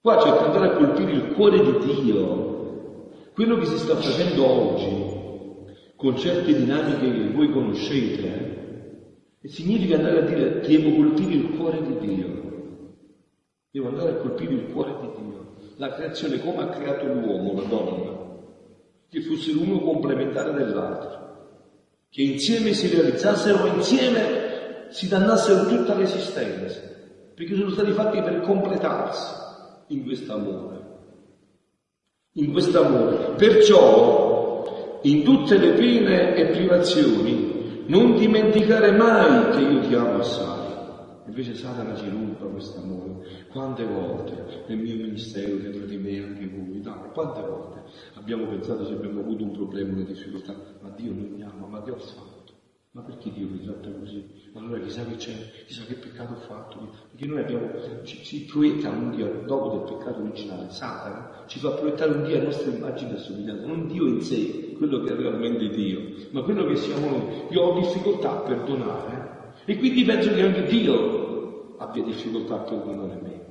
Qua 0.00 0.16
c'è 0.16 0.28
andare 0.28 0.66
a 0.68 0.76
colpire 0.76 1.10
il 1.10 1.32
cuore 1.32 1.60
di 1.60 2.02
Dio, 2.02 3.10
quello 3.34 3.56
che 3.56 3.66
si 3.66 3.78
sta 3.78 3.96
facendo 3.96 4.46
oggi 4.46 5.06
con 5.96 6.16
certe 6.16 6.54
dinamiche 6.54 7.12
che 7.12 7.30
voi 7.30 7.50
conoscete, 7.50 9.38
eh? 9.40 9.48
significa 9.48 9.96
andare 9.96 10.18
a 10.18 10.22
dire 10.22 10.60
devo 10.60 10.94
colpire 10.94 11.34
il 11.34 11.56
cuore 11.56 11.82
di 11.82 11.98
Dio, 11.98 12.26
devo 13.70 13.88
andare 13.88 14.10
a 14.10 14.14
colpire 14.14 14.54
il 14.54 14.66
cuore 14.72 14.94
di 15.00 15.22
Dio, 15.22 15.56
la 15.76 15.92
creazione 15.94 16.38
come 16.38 16.62
ha 16.62 16.68
creato 16.68 17.06
l'uomo, 17.06 17.54
la 17.54 17.68
donna, 17.68 18.18
che 19.08 19.20
fosse 19.22 19.52
l'uno 19.52 19.80
complementare 19.80 20.52
dell'altro, 20.52 21.27
che 22.10 22.22
insieme 22.22 22.72
si 22.72 22.88
realizzassero, 22.88 23.66
insieme 23.66 24.86
si 24.90 25.08
dannassero 25.08 25.66
tutta 25.66 25.94
l'esistenza, 25.94 26.80
perché 27.34 27.54
sono 27.54 27.70
stati 27.70 27.92
fatti 27.92 28.22
per 28.22 28.40
completarsi 28.40 29.34
in 29.88 30.04
quest'amore. 30.04 30.76
In 32.32 32.52
quest'amore. 32.52 33.34
Perciò 33.36 35.00
in 35.02 35.22
tutte 35.22 35.58
le 35.58 35.72
pene 35.72 36.34
e 36.34 36.46
privazioni, 36.46 37.84
non 37.86 38.16
dimenticare 38.16 38.92
mai 38.92 39.50
che 39.50 39.60
io 39.60 39.80
ti 39.80 39.94
amo 39.94 40.18
assai. 40.18 40.67
Invece 41.28 41.54
Satana 41.54 41.94
ci 41.94 42.08
ruba 42.08 42.46
questo 42.46 42.80
amore. 42.80 43.44
Quante 43.48 43.84
volte 43.84 44.64
nel 44.66 44.78
mio 44.78 44.94
ministero, 44.94 45.56
dentro 45.56 45.84
di 45.84 45.98
me, 45.98 46.24
anche 46.24 46.48
voi, 46.48 46.80
no, 46.82 47.10
quante 47.12 47.40
volte 47.42 47.82
abbiamo 48.14 48.46
pensato 48.46 48.86
se 48.86 48.94
abbiamo 48.94 49.20
avuto 49.20 49.44
un 49.44 49.52
problema, 49.52 49.92
una 49.92 50.04
difficoltà, 50.04 50.56
ma 50.80 50.88
Dio 50.96 51.12
non 51.12 51.28
mi 51.28 51.42
ama, 51.42 51.66
ma 51.66 51.82
che 51.82 51.90
ho 51.90 51.98
fatto? 51.98 52.36
Ma 52.92 53.02
perché 53.02 53.30
Dio 53.30 53.46
mi 53.46 53.60
tratta 53.60 53.90
così? 53.90 54.24
Allora 54.54 54.80
chissà 54.80 55.04
che 55.04 55.16
c'è, 55.16 55.32
chissà 55.66 55.84
che 55.84 55.94
peccato 55.94 56.32
ho 56.32 56.38
fatto. 56.38 56.94
Perché 57.10 57.26
noi 57.26 57.40
abbiamo, 57.40 57.70
ci, 58.04 58.24
ci 58.24 58.44
proietta 58.46 58.88
un 58.88 59.10
Dio 59.10 59.42
dopo 59.46 59.76
del 59.76 59.98
peccato 59.98 60.22
originale, 60.22 60.70
Satana, 60.70 61.44
ci 61.46 61.58
fa 61.58 61.72
proiettare 61.72 62.10
un 62.10 62.24
Dio 62.24 62.38
a 62.38 62.42
nostra 62.42 62.72
immagine 62.72 63.14
e 63.14 63.18
somiglianza, 63.18 63.66
non 63.66 63.86
Dio 63.86 64.06
in 64.06 64.22
sé, 64.22 64.72
quello 64.78 65.02
che 65.02 65.12
è 65.12 65.16
realmente 65.16 65.68
Dio, 65.68 66.00
ma 66.30 66.40
quello 66.40 66.64
che 66.64 66.76
siamo 66.76 67.10
noi. 67.10 67.22
Io 67.50 67.60
ho 67.60 67.78
difficoltà 67.78 68.30
a 68.30 68.40
perdonare 68.40 69.52
e 69.66 69.76
quindi 69.76 70.02
penso 70.04 70.32
che 70.32 70.42
anche 70.42 70.64
Dio 70.64 71.17
abbia 71.78 72.02
difficoltà 72.02 72.54
a 72.54 72.58
perdonare 72.58 73.18
me. 73.22 73.46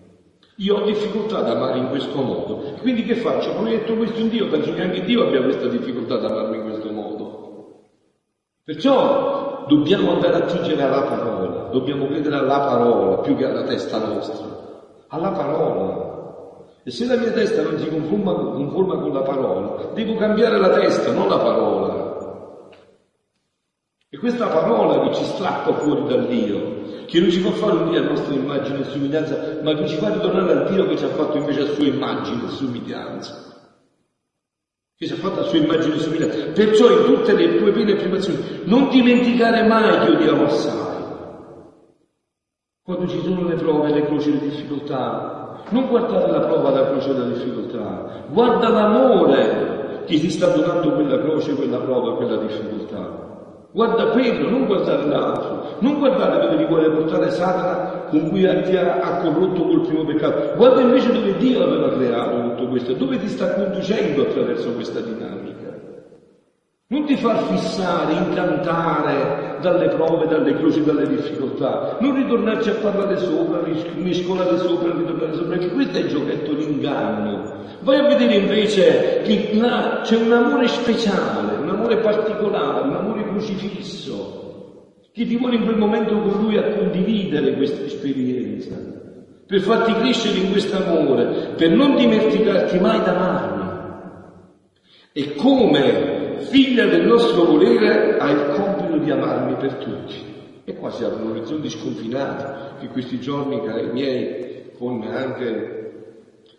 Io 0.58 0.78
ho 0.78 0.86
difficoltà 0.86 1.38
ad 1.40 1.50
amare 1.50 1.78
in 1.78 1.90
questo 1.90 2.22
modo. 2.22 2.74
Quindi 2.82 3.04
che 3.04 3.16
faccio? 3.16 3.54
Proietto 3.54 3.96
questo 3.96 4.20
in 4.20 4.30
Dio, 4.30 4.48
penso 4.48 4.74
che 4.74 4.82
anche 4.82 5.04
Dio 5.04 5.28
abbia 5.28 5.44
questa 5.44 5.68
difficoltà 5.68 6.16
ad 6.16 6.26
amarmi 6.26 6.58
in 6.58 6.64
questo 6.64 6.92
modo. 6.92 7.38
Perciò 8.64 9.66
dobbiamo 9.68 10.14
andare 10.14 10.34
a 10.34 10.38
attingere 10.40 10.82
alla 10.82 11.04
parola, 11.04 11.70
dobbiamo 11.70 12.08
credere 12.08 12.36
alla 12.36 12.60
parola 12.60 13.18
più 13.20 13.36
che 13.36 13.46
alla 13.46 13.64
testa 13.64 14.00
nostra, 14.00 14.46
alla 15.08 15.32
parola. 15.32 16.06
E 16.84 16.92
se 16.92 17.06
la 17.06 17.18
mia 17.18 17.32
testa 17.32 17.62
non 17.62 17.78
si 17.78 17.88
conforma, 17.90 18.34
conforma 18.34 18.98
con 18.98 19.14
la 19.14 19.22
parola, 19.22 19.92
devo 19.94 20.16
cambiare 20.16 20.58
la 20.58 20.70
testa, 20.70 21.12
non 21.12 21.28
la 21.28 21.38
parola. 21.38 22.70
E 24.10 24.18
questa 24.18 24.48
parola 24.48 25.08
che 25.08 25.16
ci 25.16 25.24
strappa 25.24 25.74
fuori 25.74 26.08
dal 26.08 26.28
Dio, 26.28 26.97
che 27.08 27.20
non 27.20 27.32
ci 27.32 27.40
fa 27.40 27.52
fare 27.52 27.78
un 27.78 27.90
Dio 27.90 28.02
a 28.02 28.04
nostra 28.04 28.36
immagine 28.36 28.82
e 28.82 28.84
somiglianza, 28.84 29.60
ma 29.64 29.74
che 29.74 29.88
ci 29.88 29.96
fa 29.96 30.14
ritornare 30.14 30.52
al 30.52 30.70
Dio 30.70 30.88
che 30.88 30.98
ci 30.98 31.06
ha 31.06 31.10
fatto 31.10 31.38
invece 31.38 31.62
a 31.62 31.74
sua 31.74 31.86
immagine 31.86 32.46
e 32.46 32.50
somiglianza 32.50 33.48
che 34.98 35.06
si 35.06 35.14
è 35.14 35.18
fatta 35.18 35.42
a 35.42 35.44
sua 35.44 35.60
immagine 35.60 35.94
e 35.94 36.00
somiglianza. 36.00 36.46
Perciò 36.54 36.90
in 36.90 37.06
tutte 37.06 37.34
le 37.34 37.58
tue 37.58 37.72
pene 37.72 37.92
e 37.92 37.96
privazioni 37.98 38.62
non 38.64 38.90
dimenticare 38.90 39.62
mai 39.68 40.00
che 40.00 40.12
io 40.12 40.18
ti 40.18 40.28
amo 40.28 40.46
assai. 40.46 41.06
Quando 42.82 43.08
ci 43.08 43.22
sono 43.22 43.48
le 43.48 43.56
prove, 43.56 43.92
le 43.92 44.06
croci, 44.06 44.32
le 44.32 44.48
difficoltà, 44.48 45.66
non 45.70 45.88
guardare 45.88 46.32
la 46.32 46.40
prova, 46.40 46.72
la 46.72 46.88
croce 46.88 47.14
la 47.14 47.26
difficoltà, 47.26 48.26
guarda 48.30 48.70
l'amore 48.70 50.04
che 50.08 50.20
ti 50.20 50.30
sta 50.32 50.48
donando 50.48 50.94
quella 50.94 51.20
croce, 51.20 51.54
quella 51.54 51.78
prova, 51.78 52.16
quella 52.16 52.38
difficoltà. 52.38 53.37
Guarda 53.72 54.08
quello, 54.08 54.50
non 54.50 54.66
guardare 54.66 55.06
l'altro, 55.08 55.76
non 55.80 56.00
guardare 56.00 56.40
dove 56.40 56.58
ti 56.58 56.66
vuole 56.66 56.90
portare 56.90 57.30
Satana 57.30 58.06
con 58.10 58.30
cui 58.30 58.42
ti 58.64 58.76
ha, 58.76 59.00
ha 59.02 59.18
corrotto 59.18 59.66
col 59.66 59.82
primo 59.82 60.06
peccato. 60.06 60.56
Guarda 60.56 60.82
invece 60.82 61.12
dove 61.12 61.36
Dio 61.38 61.64
aveva 61.64 61.92
creato 61.92 62.42
tutto 62.42 62.68
questo, 62.70 62.94
dove 62.94 63.20
ti 63.20 63.28
sta 63.28 63.54
conducendo 63.54 64.22
attraverso 64.24 64.72
questa 64.72 65.02
dinamica. 65.02 65.58
Non 66.90 67.04
ti 67.04 67.18
far 67.18 67.44
fissare, 67.50 68.14
incantare 68.14 69.58
dalle 69.60 69.90
prove, 69.90 70.26
dalle 70.28 70.56
croci, 70.56 70.86
dalle 70.86 71.06
difficoltà. 71.06 71.98
Non 72.00 72.16
ritornarci 72.16 72.70
a 72.70 72.76
parlare 72.76 73.18
sopra, 73.18 73.60
mescolare 73.96 74.58
sopra, 74.58 74.94
ritornare 74.94 75.34
sopra, 75.34 75.58
perché 75.58 75.74
questo 75.74 75.98
è 75.98 76.02
il 76.02 76.08
giochetto 76.08 76.54
l'inganno. 76.54 77.56
Vai 77.82 78.00
a 78.00 78.08
vedere 78.08 78.36
invece 78.36 79.22
che 79.24 79.50
là 79.56 80.00
c'è 80.04 80.16
un 80.16 80.32
amore 80.32 80.70
speciale, 80.70 81.57
un 81.68 81.76
amore 81.76 81.98
particolare, 81.98 82.88
un 82.88 82.96
amore 82.96 83.24
crocifisso, 83.24 84.96
che 85.12 85.26
ti 85.26 85.36
vuole 85.36 85.56
in 85.56 85.66
quel 85.66 85.78
momento 85.78 86.18
con 86.18 86.42
lui 86.42 86.58
a 86.58 86.76
condividere 86.76 87.56
questa 87.56 87.84
esperienza, 87.84 88.76
per 89.46 89.60
farti 89.62 89.94
crescere 89.94 90.38
in 90.38 90.52
questo 90.52 90.78
amore, 90.78 91.54
per 91.58 91.72
non 91.72 91.96
dimenticarti 91.96 92.80
mai 92.80 93.02
d'amarmi. 93.02 93.66
E 95.12 95.36
come 95.36 96.38
figlia 96.40 96.86
del 96.86 97.06
nostro 97.06 97.46
volere 97.46 98.18
hai 98.18 98.34
il 98.34 98.54
compito 98.56 98.98
di 98.98 99.12
amarmi 99.12 99.56
per 99.56 99.74
tutti. 99.76 100.36
E 100.64 100.76
qua 100.76 100.92
si 100.92 101.04
aprono 101.04 101.32
orizzonti 101.32 101.70
sconfinati 101.70 102.80
che 102.80 102.88
questi 102.90 103.20
giorni, 103.20 103.62
cari 103.64 103.92
miei, 103.92 104.72
con 104.78 105.02
anche 105.02 105.78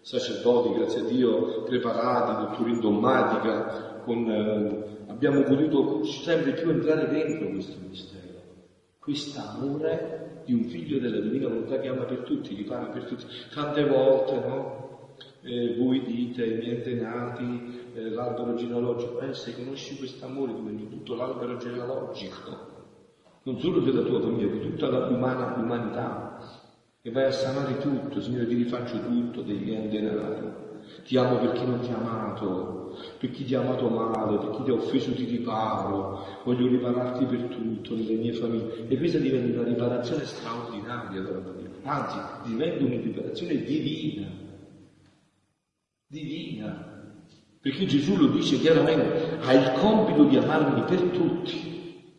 sacerdoti, 0.01 0.79
grazie 0.79 1.01
a 1.03 1.05
Dio, 1.05 1.63
preparati, 1.63 2.47
dottori 2.47 2.73
in 2.73 2.81
dommatica, 2.81 3.98
con, 4.09 4.31
eh, 4.31 5.11
abbiamo 5.11 5.43
potuto 5.43 6.03
sempre 6.05 6.53
più 6.53 6.71
entrare 6.71 7.09
dentro 7.09 7.49
questo 7.51 7.77
mistero, 7.87 8.41
questo 8.99 9.41
amore 9.41 10.43
di 10.47 10.55
un 10.55 10.65
figlio 10.65 10.99
della 10.99 11.21
divina 11.21 11.49
volontà 11.49 11.79
che 11.79 11.89
ama 11.89 12.05
per 12.05 12.21
tutti, 12.21 12.55
che 12.55 12.65
parla 12.65 12.89
per 12.89 13.05
tutti. 13.05 13.27
Tante 13.53 13.87
volte, 13.87 14.41
no? 14.47 15.17
Eh, 15.43 15.77
voi 15.77 16.03
dite, 16.05 16.45
i 16.45 16.57
miei 16.57 16.77
antenati, 16.77 17.91
eh, 17.95 18.09
l'albero 18.11 18.55
genealogico, 18.55 19.21
eh, 19.21 19.35
se 19.35 19.55
conosci 19.55 19.99
questo 19.99 20.25
amore 20.25 20.55
diventi 20.55 20.89
tutto 20.89 21.15
l'albero 21.15 21.59
genealogico 21.59 22.77
non 23.49 23.59
solo 23.61 23.81
della 23.81 24.03
tua 24.03 24.21
famiglia, 24.21 24.53
di 24.53 24.61
tutta 24.61 24.89
l'umana, 25.09 25.57
l'umanità, 25.57 26.39
e 27.01 27.11
vai 27.11 27.25
a 27.25 27.31
sanare 27.31 27.79
tutto, 27.79 28.21
Signore 28.21 28.47
ti 28.47 28.55
rifaccio 28.55 29.01
tutto 29.01 29.41
dei 29.43 29.59
miei 29.59 29.85
antenati. 29.85 30.67
Ti 31.05 31.17
amo 31.17 31.39
per 31.39 31.53
chi 31.53 31.65
non 31.65 31.81
ti 31.81 31.91
ha 31.91 31.97
amato, 31.97 32.78
per 33.19 33.31
chi 33.31 33.45
ti 33.45 33.55
ha 33.55 33.61
amato 33.61 33.89
male, 33.89 34.39
per 34.39 34.51
chi 34.51 34.63
ti 34.65 34.71
ha 34.71 34.75
offeso 34.75 35.13
ti 35.13 35.25
riparo, 35.25 36.25
voglio 36.45 36.67
ripararti 36.67 37.25
per 37.25 37.41
tutto 37.45 37.95
nelle 37.95 38.15
mie 38.15 38.33
famiglie. 38.33 38.89
E 38.89 38.97
questa 38.97 39.19
diventa 39.19 39.61
una 39.61 39.69
riparazione 39.69 40.25
straordinaria 40.25 41.21
della 41.21 41.43
famiglia, 41.43 41.71
anzi 41.83 42.19
diventa 42.49 42.85
una 42.85 43.01
riparazione 43.01 43.63
divina, 43.63 44.29
divina, 46.07 46.87
perché 47.61 47.87
Gesù 47.87 48.17
lo 48.17 48.29
dice 48.29 48.59
chiaramente, 48.59 49.39
ha 49.41 49.53
il 49.53 49.73
compito 49.73 50.25
di 50.25 50.37
amarmi 50.37 50.83
per 50.83 51.03
tutti 51.11 51.69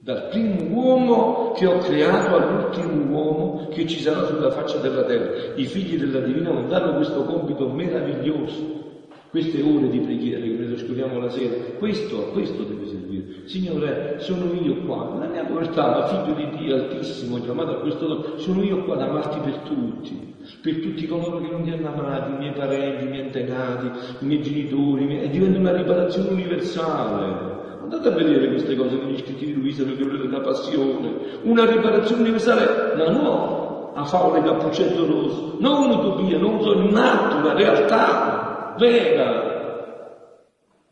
dal 0.01 0.29
primo 0.29 0.63
uomo 0.63 1.51
che 1.51 1.65
ho 1.65 1.77
creato 1.79 2.35
all'ultimo 2.35 3.03
uomo 3.11 3.67
che 3.69 3.85
ci 3.85 3.99
sarà 3.99 4.25
sulla 4.25 4.49
faccia 4.49 4.77
della 4.77 5.03
terra. 5.03 5.53
I 5.55 5.65
figli 5.65 5.97
della 5.97 6.21
Divina 6.21 6.51
non 6.51 6.67
danno 6.67 6.95
questo 6.95 7.23
compito 7.25 7.67
meraviglioso. 7.67 8.88
Queste 9.29 9.61
ore 9.61 9.89
di 9.89 9.99
preghiera 9.99 10.41
che 10.41 10.47
noi 10.47 11.21
la 11.21 11.29
sera, 11.29 11.53
questo, 11.77 12.29
questo 12.31 12.63
deve 12.63 12.87
servire. 12.87 13.25
Signore, 13.45 14.15
sono 14.17 14.51
io 14.53 14.77
qua, 14.85 15.11
nella 15.13 15.31
mia 15.31 15.45
povertà, 15.45 15.87
ma 15.87 16.07
figlio 16.07 16.33
di 16.35 16.57
Dio 16.57 16.75
Altissimo, 16.75 17.39
chiamato 17.39 17.71
a 17.73 17.75
questo 17.75 18.07
dono, 18.07 18.37
sono 18.37 18.63
io 18.63 18.83
qua 18.85 18.95
ad 18.95 19.01
amarti 19.01 19.37
per 19.39 19.57
tutti, 19.59 20.35
per 20.63 20.79
tutti 20.79 21.05
coloro 21.05 21.39
che 21.41 21.47
non 21.47 21.61
ti 21.61 21.69
hanno 21.69 21.93
amati, 21.93 22.31
i 22.31 22.37
miei 22.37 22.53
parenti, 22.53 23.03
i 23.03 23.07
miei 23.07 23.21
antenati, 23.25 23.91
i 24.19 24.25
miei 24.25 24.41
genitori, 24.41 25.19
e 25.21 25.29
diventa 25.29 25.59
una 25.59 25.75
riparazione 25.75 26.29
universale. 26.29 27.57
Andate 27.83 28.07
a 28.07 28.11
vedere 28.11 28.47
queste 28.49 28.75
cose 28.75 28.95
negli 28.95 29.17
scritti 29.19 29.45
di 29.45 29.53
Luisa, 29.53 29.83
nel 29.83 29.95
libro 29.95 30.17
della 30.17 30.41
passione. 30.41 31.11
Una 31.43 31.69
riparazione 31.69 32.21
universale, 32.21 32.95
ma 32.95 33.09
no 33.09 33.91
a 33.93 34.05
favole 34.05 34.41
cappuccetto 34.41 35.05
rosso, 35.05 35.57
non 35.59 35.83
un'utopia, 35.83 36.37
non 36.39 36.53
un 36.53 36.61
sogno, 36.61 36.83
un 36.83 36.89
una 36.89 37.53
realtà 37.53 38.38
vera, 38.79 40.07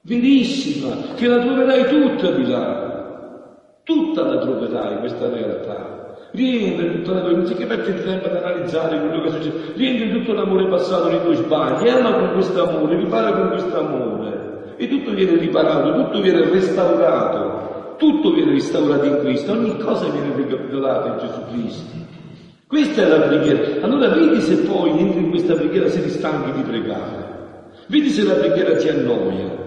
verissima, 0.02 0.96
che 1.16 1.28
la 1.28 1.40
troverai 1.40 1.86
tutta 1.88 2.32
di 2.32 2.48
là. 2.48 2.86
Tutta 3.84 4.24
la 4.24 4.38
troverai 4.38 5.00
questa 5.00 5.30
realtà. 5.30 5.96
Riempie 6.32 6.92
tutta 6.98 7.14
la 7.14 7.22
tua 7.22 7.34
vita, 7.34 7.56
che 7.56 7.66
mettere 7.66 8.04
tempo 8.04 8.28
ad 8.28 8.36
analizzare 8.36 9.00
quello 9.00 9.24
che 9.24 9.30
succede, 9.30 9.74
riempie 9.76 10.12
tutto 10.12 10.34
l'amore 10.34 10.68
passato 10.68 11.10
nei 11.10 11.22
tuoi 11.22 11.36
sbagli, 11.36 11.88
ama 11.88 12.14
con 12.14 12.34
questo 12.34 12.68
amore, 12.68 12.98
ripara 12.98 13.32
con 13.32 13.48
questo 13.48 13.80
amore 13.80 14.76
e 14.76 14.88
tutto 14.90 15.12
viene 15.12 15.38
riparato, 15.38 16.04
tutto 16.04 16.22
viene 16.22 16.50
restaurato, 16.50 17.96
tutto 17.98 18.32
viene 18.34 18.52
restaurato 18.52 19.06
in 19.06 19.20
Cristo, 19.20 19.54
ogni 19.54 19.78
cosa 19.78 20.08
viene 20.10 20.36
ricapitolata 20.36 21.08
in 21.08 21.18
Gesù 21.18 21.40
Cristo. 21.52 21.98
Questa 22.68 23.02
è 23.02 23.08
la 23.08 23.22
preghiera. 23.22 23.86
Allora 23.86 24.10
vedi 24.10 24.42
se 24.42 24.58
poi 24.58 25.00
entri 25.00 25.20
in 25.20 25.30
questa 25.30 25.56
preghiera 25.56 25.88
se 25.88 26.04
ti 26.04 26.10
stanchi 26.10 26.52
di 26.52 26.62
pregare. 26.62 27.37
Vedi 27.88 28.10
se 28.10 28.24
la 28.24 28.34
preghiera 28.34 28.76
ti 28.76 28.90
annoia. 28.90 29.66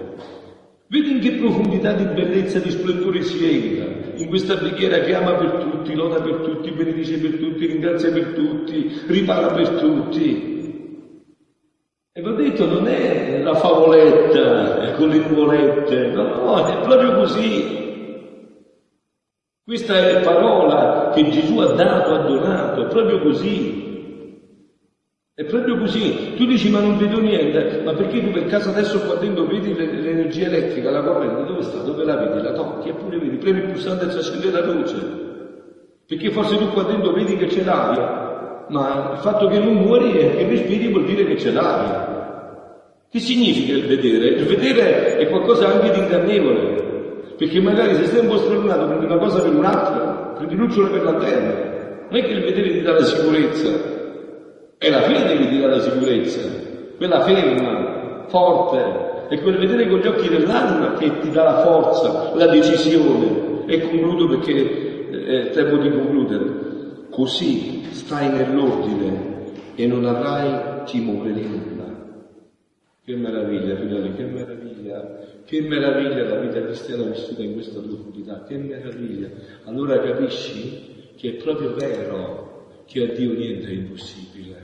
Vedi 0.89 1.11
in 1.13 1.21
che 1.21 1.37
profondità 1.37 1.93
di 1.93 2.05
bellezza 2.05 2.59
e 2.59 2.63
di 2.63 2.71
splendore 2.71 3.23
si 3.23 3.45
entra 3.45 4.01
in 4.17 4.29
questa 4.29 4.57
preghiera 4.57 4.99
che 4.99 5.15
ama 5.15 5.37
per 5.37 5.53
tutti, 5.65 5.95
loda 5.95 6.21
per 6.21 6.41
tutti, 6.41 6.71
benedice 6.73 7.19
per 7.19 7.39
tutti, 7.39 7.67
ringrazia 7.67 8.11
per 8.11 8.33
tutti, 8.35 9.01
ripara 9.07 9.55
per 9.55 9.69
tutti. 9.71 10.59
E 12.13 12.23
ho 12.23 12.33
detto, 12.35 12.67
non 12.67 12.89
è 12.89 13.41
la 13.41 13.55
favoletta 13.55 14.93
con 14.97 15.09
le 15.09 15.19
nuvolette, 15.19 16.09
no, 16.09 16.23
no, 16.35 16.67
è 16.67 16.81
proprio 16.83 17.15
così. 17.15 17.79
Questa 19.65 19.95
è 19.95 20.21
parola 20.23 21.13
che 21.15 21.31
Gesù 21.31 21.59
ha 21.59 21.73
dato, 21.73 22.15
ha 22.15 22.27
donato, 22.27 22.85
è 22.85 22.87
proprio 22.89 23.21
così. 23.21 23.90
È 25.41 25.45
proprio 25.45 25.79
così. 25.79 26.35
Tu 26.37 26.45
dici 26.45 26.69
ma 26.69 26.81
non 26.81 26.99
vedo 26.99 27.19
niente, 27.19 27.81
ma 27.83 27.95
perché 27.95 28.23
tu 28.23 28.31
per 28.31 28.45
caso 28.45 28.69
adesso 28.69 29.01
qua 29.07 29.15
dentro 29.15 29.47
vedi 29.47 29.75
l'energia 29.75 30.45
elettrica, 30.45 30.91
la 30.91 31.01
corrente, 31.01 31.45
dove 31.47 31.63
sta? 31.63 31.79
Dove 31.79 32.05
la 32.05 32.17
vedi? 32.17 32.43
La 32.43 32.53
tocchi, 32.53 32.91
eppure 32.91 33.19
vedi, 33.19 33.39
premi 33.39 33.61
il 33.61 33.71
pulsante 33.71 34.05
e 34.05 34.09
accende 34.09 34.51
la 34.51 34.71
luce. 34.71 34.97
Perché 36.07 36.31
forse 36.31 36.59
tu 36.59 36.69
qua 36.73 36.83
dentro 36.83 37.13
vedi 37.13 37.39
che 37.39 37.47
c'è 37.47 37.65
l'aria, 37.65 38.67
ma 38.69 39.13
il 39.15 39.19
fatto 39.21 39.49
che 39.49 39.59
non 39.59 39.77
muori 39.77 40.13
e 40.19 40.37
che 40.37 40.47
respiri 40.47 40.89
vuol 40.89 41.07
dire 41.07 41.25
che 41.25 41.37
c'è 41.37 41.53
l'aria. 41.53 43.07
Che 43.11 43.19
significa 43.19 43.73
il 43.73 43.87
vedere? 43.87 44.27
Il 44.41 44.45
vedere 44.45 45.17
è 45.17 45.27
qualcosa 45.31 45.69
anche 45.69 45.91
di 45.91 46.01
ingannevole, 46.01 47.33
perché 47.39 47.61
magari 47.63 47.95
se 47.95 48.05
stai 48.05 48.21
un 48.21 48.29
po' 48.29 48.37
stralunato 48.37 48.85
prendi 48.89 49.07
una 49.07 49.17
cosa 49.17 49.41
per 49.41 49.55
un'altra, 49.55 50.35
prendi 50.37 50.55
lucciole 50.55 50.91
per 50.91 51.03
la 51.03 51.15
terra. 51.15 52.05
Non 52.11 52.21
è 52.21 52.27
che 52.27 52.33
il 52.33 52.43
vedere 52.43 52.73
ti 52.73 52.83
dà 52.83 52.93
la 52.93 53.05
sicurezza, 53.05 54.00
è 54.81 54.89
la 54.89 55.03
fede 55.03 55.37
che 55.37 55.49
ti 55.51 55.61
dà 55.61 55.67
la 55.67 55.81
sicurezza, 55.81 56.41
quella 56.97 57.21
ferma, 57.21 58.25
forte, 58.29 59.29
è 59.29 59.39
quel 59.43 59.59
vedere 59.59 59.87
con 59.87 59.99
gli 59.99 60.07
occhi 60.07 60.27
dell'anima 60.27 60.95
che 60.95 61.19
ti 61.19 61.31
dà 61.31 61.43
la 61.43 61.61
forza, 61.61 62.35
la 62.35 62.47
decisione. 62.47 63.67
E 63.67 63.83
concludo 63.83 64.27
perché 64.27 65.11
eh, 65.11 65.49
è 65.49 65.51
tempo 65.51 65.77
di 65.77 65.91
concludere. 65.91 66.45
Così 67.11 67.89
stai 67.91 68.31
nell'ordine 68.31 69.53
e 69.75 69.87
non 69.87 70.07
avrai 70.07 70.85
timore 70.87 71.35
di 71.35 71.43
nulla. 71.43 71.85
Che 73.05 73.17
meraviglia, 73.17 73.77
figlioli, 73.77 74.15
che 74.15 74.25
meraviglia, 74.25 75.19
che 75.45 75.61
meraviglia 75.61 76.25
la 76.25 76.41
vita 76.41 76.63
cristiana 76.63 77.03
vissuta 77.03 77.43
in 77.43 77.53
questa 77.53 77.81
profondità, 77.81 78.45
che 78.49 78.57
meraviglia. 78.57 79.29
Allora 79.65 80.01
capisci 80.01 81.13
che 81.19 81.33
è 81.33 81.33
proprio 81.35 81.75
vero 81.75 82.51
che 82.87 83.03
a 83.03 83.13
Dio 83.13 83.33
niente 83.35 83.69
è 83.69 83.73
impossibile, 83.73 84.60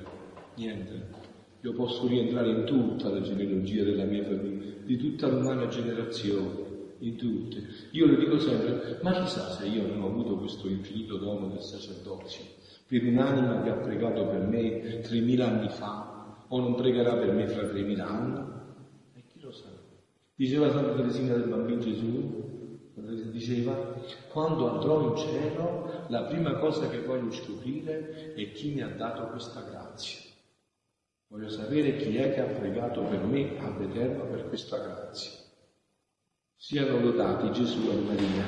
niente. 0.57 1.25
Io 1.63 1.73
posso 1.73 2.07
rientrare 2.07 2.51
in 2.51 2.65
tutta 2.65 3.09
la 3.09 3.21
genealogia 3.21 3.83
della 3.83 4.05
mia 4.05 4.25
famiglia, 4.25 4.75
di 4.85 4.97
tutta 4.97 5.29
l'umana 5.29 5.67
generazione, 5.69 6.65
in 6.99 7.17
tutte. 7.17 7.63
Io 7.93 8.07
le 8.07 8.17
dico 8.17 8.39
sempre, 8.39 8.99
ma 9.03 9.13
chissà 9.13 9.51
se 9.51 9.67
io 9.67 9.87
non 9.87 10.03
ho 10.03 10.07
avuto 10.07 10.37
questo 10.37 10.69
infinito 10.69 11.17
dono 11.17 11.49
del 11.49 11.63
sacerdozio, 11.63 12.45
per 12.87 13.05
un'anima 13.05 13.63
che 13.63 13.71
ha 13.71 13.77
pregato 13.77 14.27
per 14.27 14.47
me 14.47 15.01
3.000 15.03 15.41
anni 15.41 15.69
fa, 15.69 16.45
o 16.49 16.61
non 16.61 16.75
pregherà 16.75 17.17
per 17.17 17.33
me 17.33 17.47
fra 17.47 17.63
3.000 17.63 18.01
anni? 18.01 18.39
E 19.15 19.23
chi 19.27 19.41
lo 19.41 19.51
sa? 19.51 19.69
Diceva 20.35 20.71
Santa 20.71 20.95
Teresina 20.95 21.35
del 21.35 21.49
Bambino 21.49 21.81
Gesù, 21.81 22.45
diceva, 23.31 23.75
quando 24.29 24.71
andrò 24.71 25.11
in 25.11 25.17
cielo, 25.17 26.05
la 26.09 26.23
prima 26.23 26.55
cosa 26.57 26.89
che 26.89 27.01
voglio 27.01 27.31
scoprire 27.31 28.35
è 28.35 28.53
chi 28.53 28.73
mi 28.73 28.83
ha 28.83 28.89
dato 28.89 29.27
questa 29.29 29.63
grazia. 29.63 30.26
Voglio 31.29 31.49
sapere 31.49 31.97
chi 31.97 32.17
è 32.17 32.33
che 32.35 32.41
ha 32.41 32.45
pregato 32.45 33.03
per 33.03 33.25
me 33.25 33.59
a 33.59 33.69
vederlo 33.71 34.27
per 34.27 34.49
questa 34.49 34.79
grazia. 34.79 35.33
Siano 36.55 37.01
lodati 37.01 37.51
Gesù 37.53 37.91
e 37.91 37.95
Maria. 37.97 38.45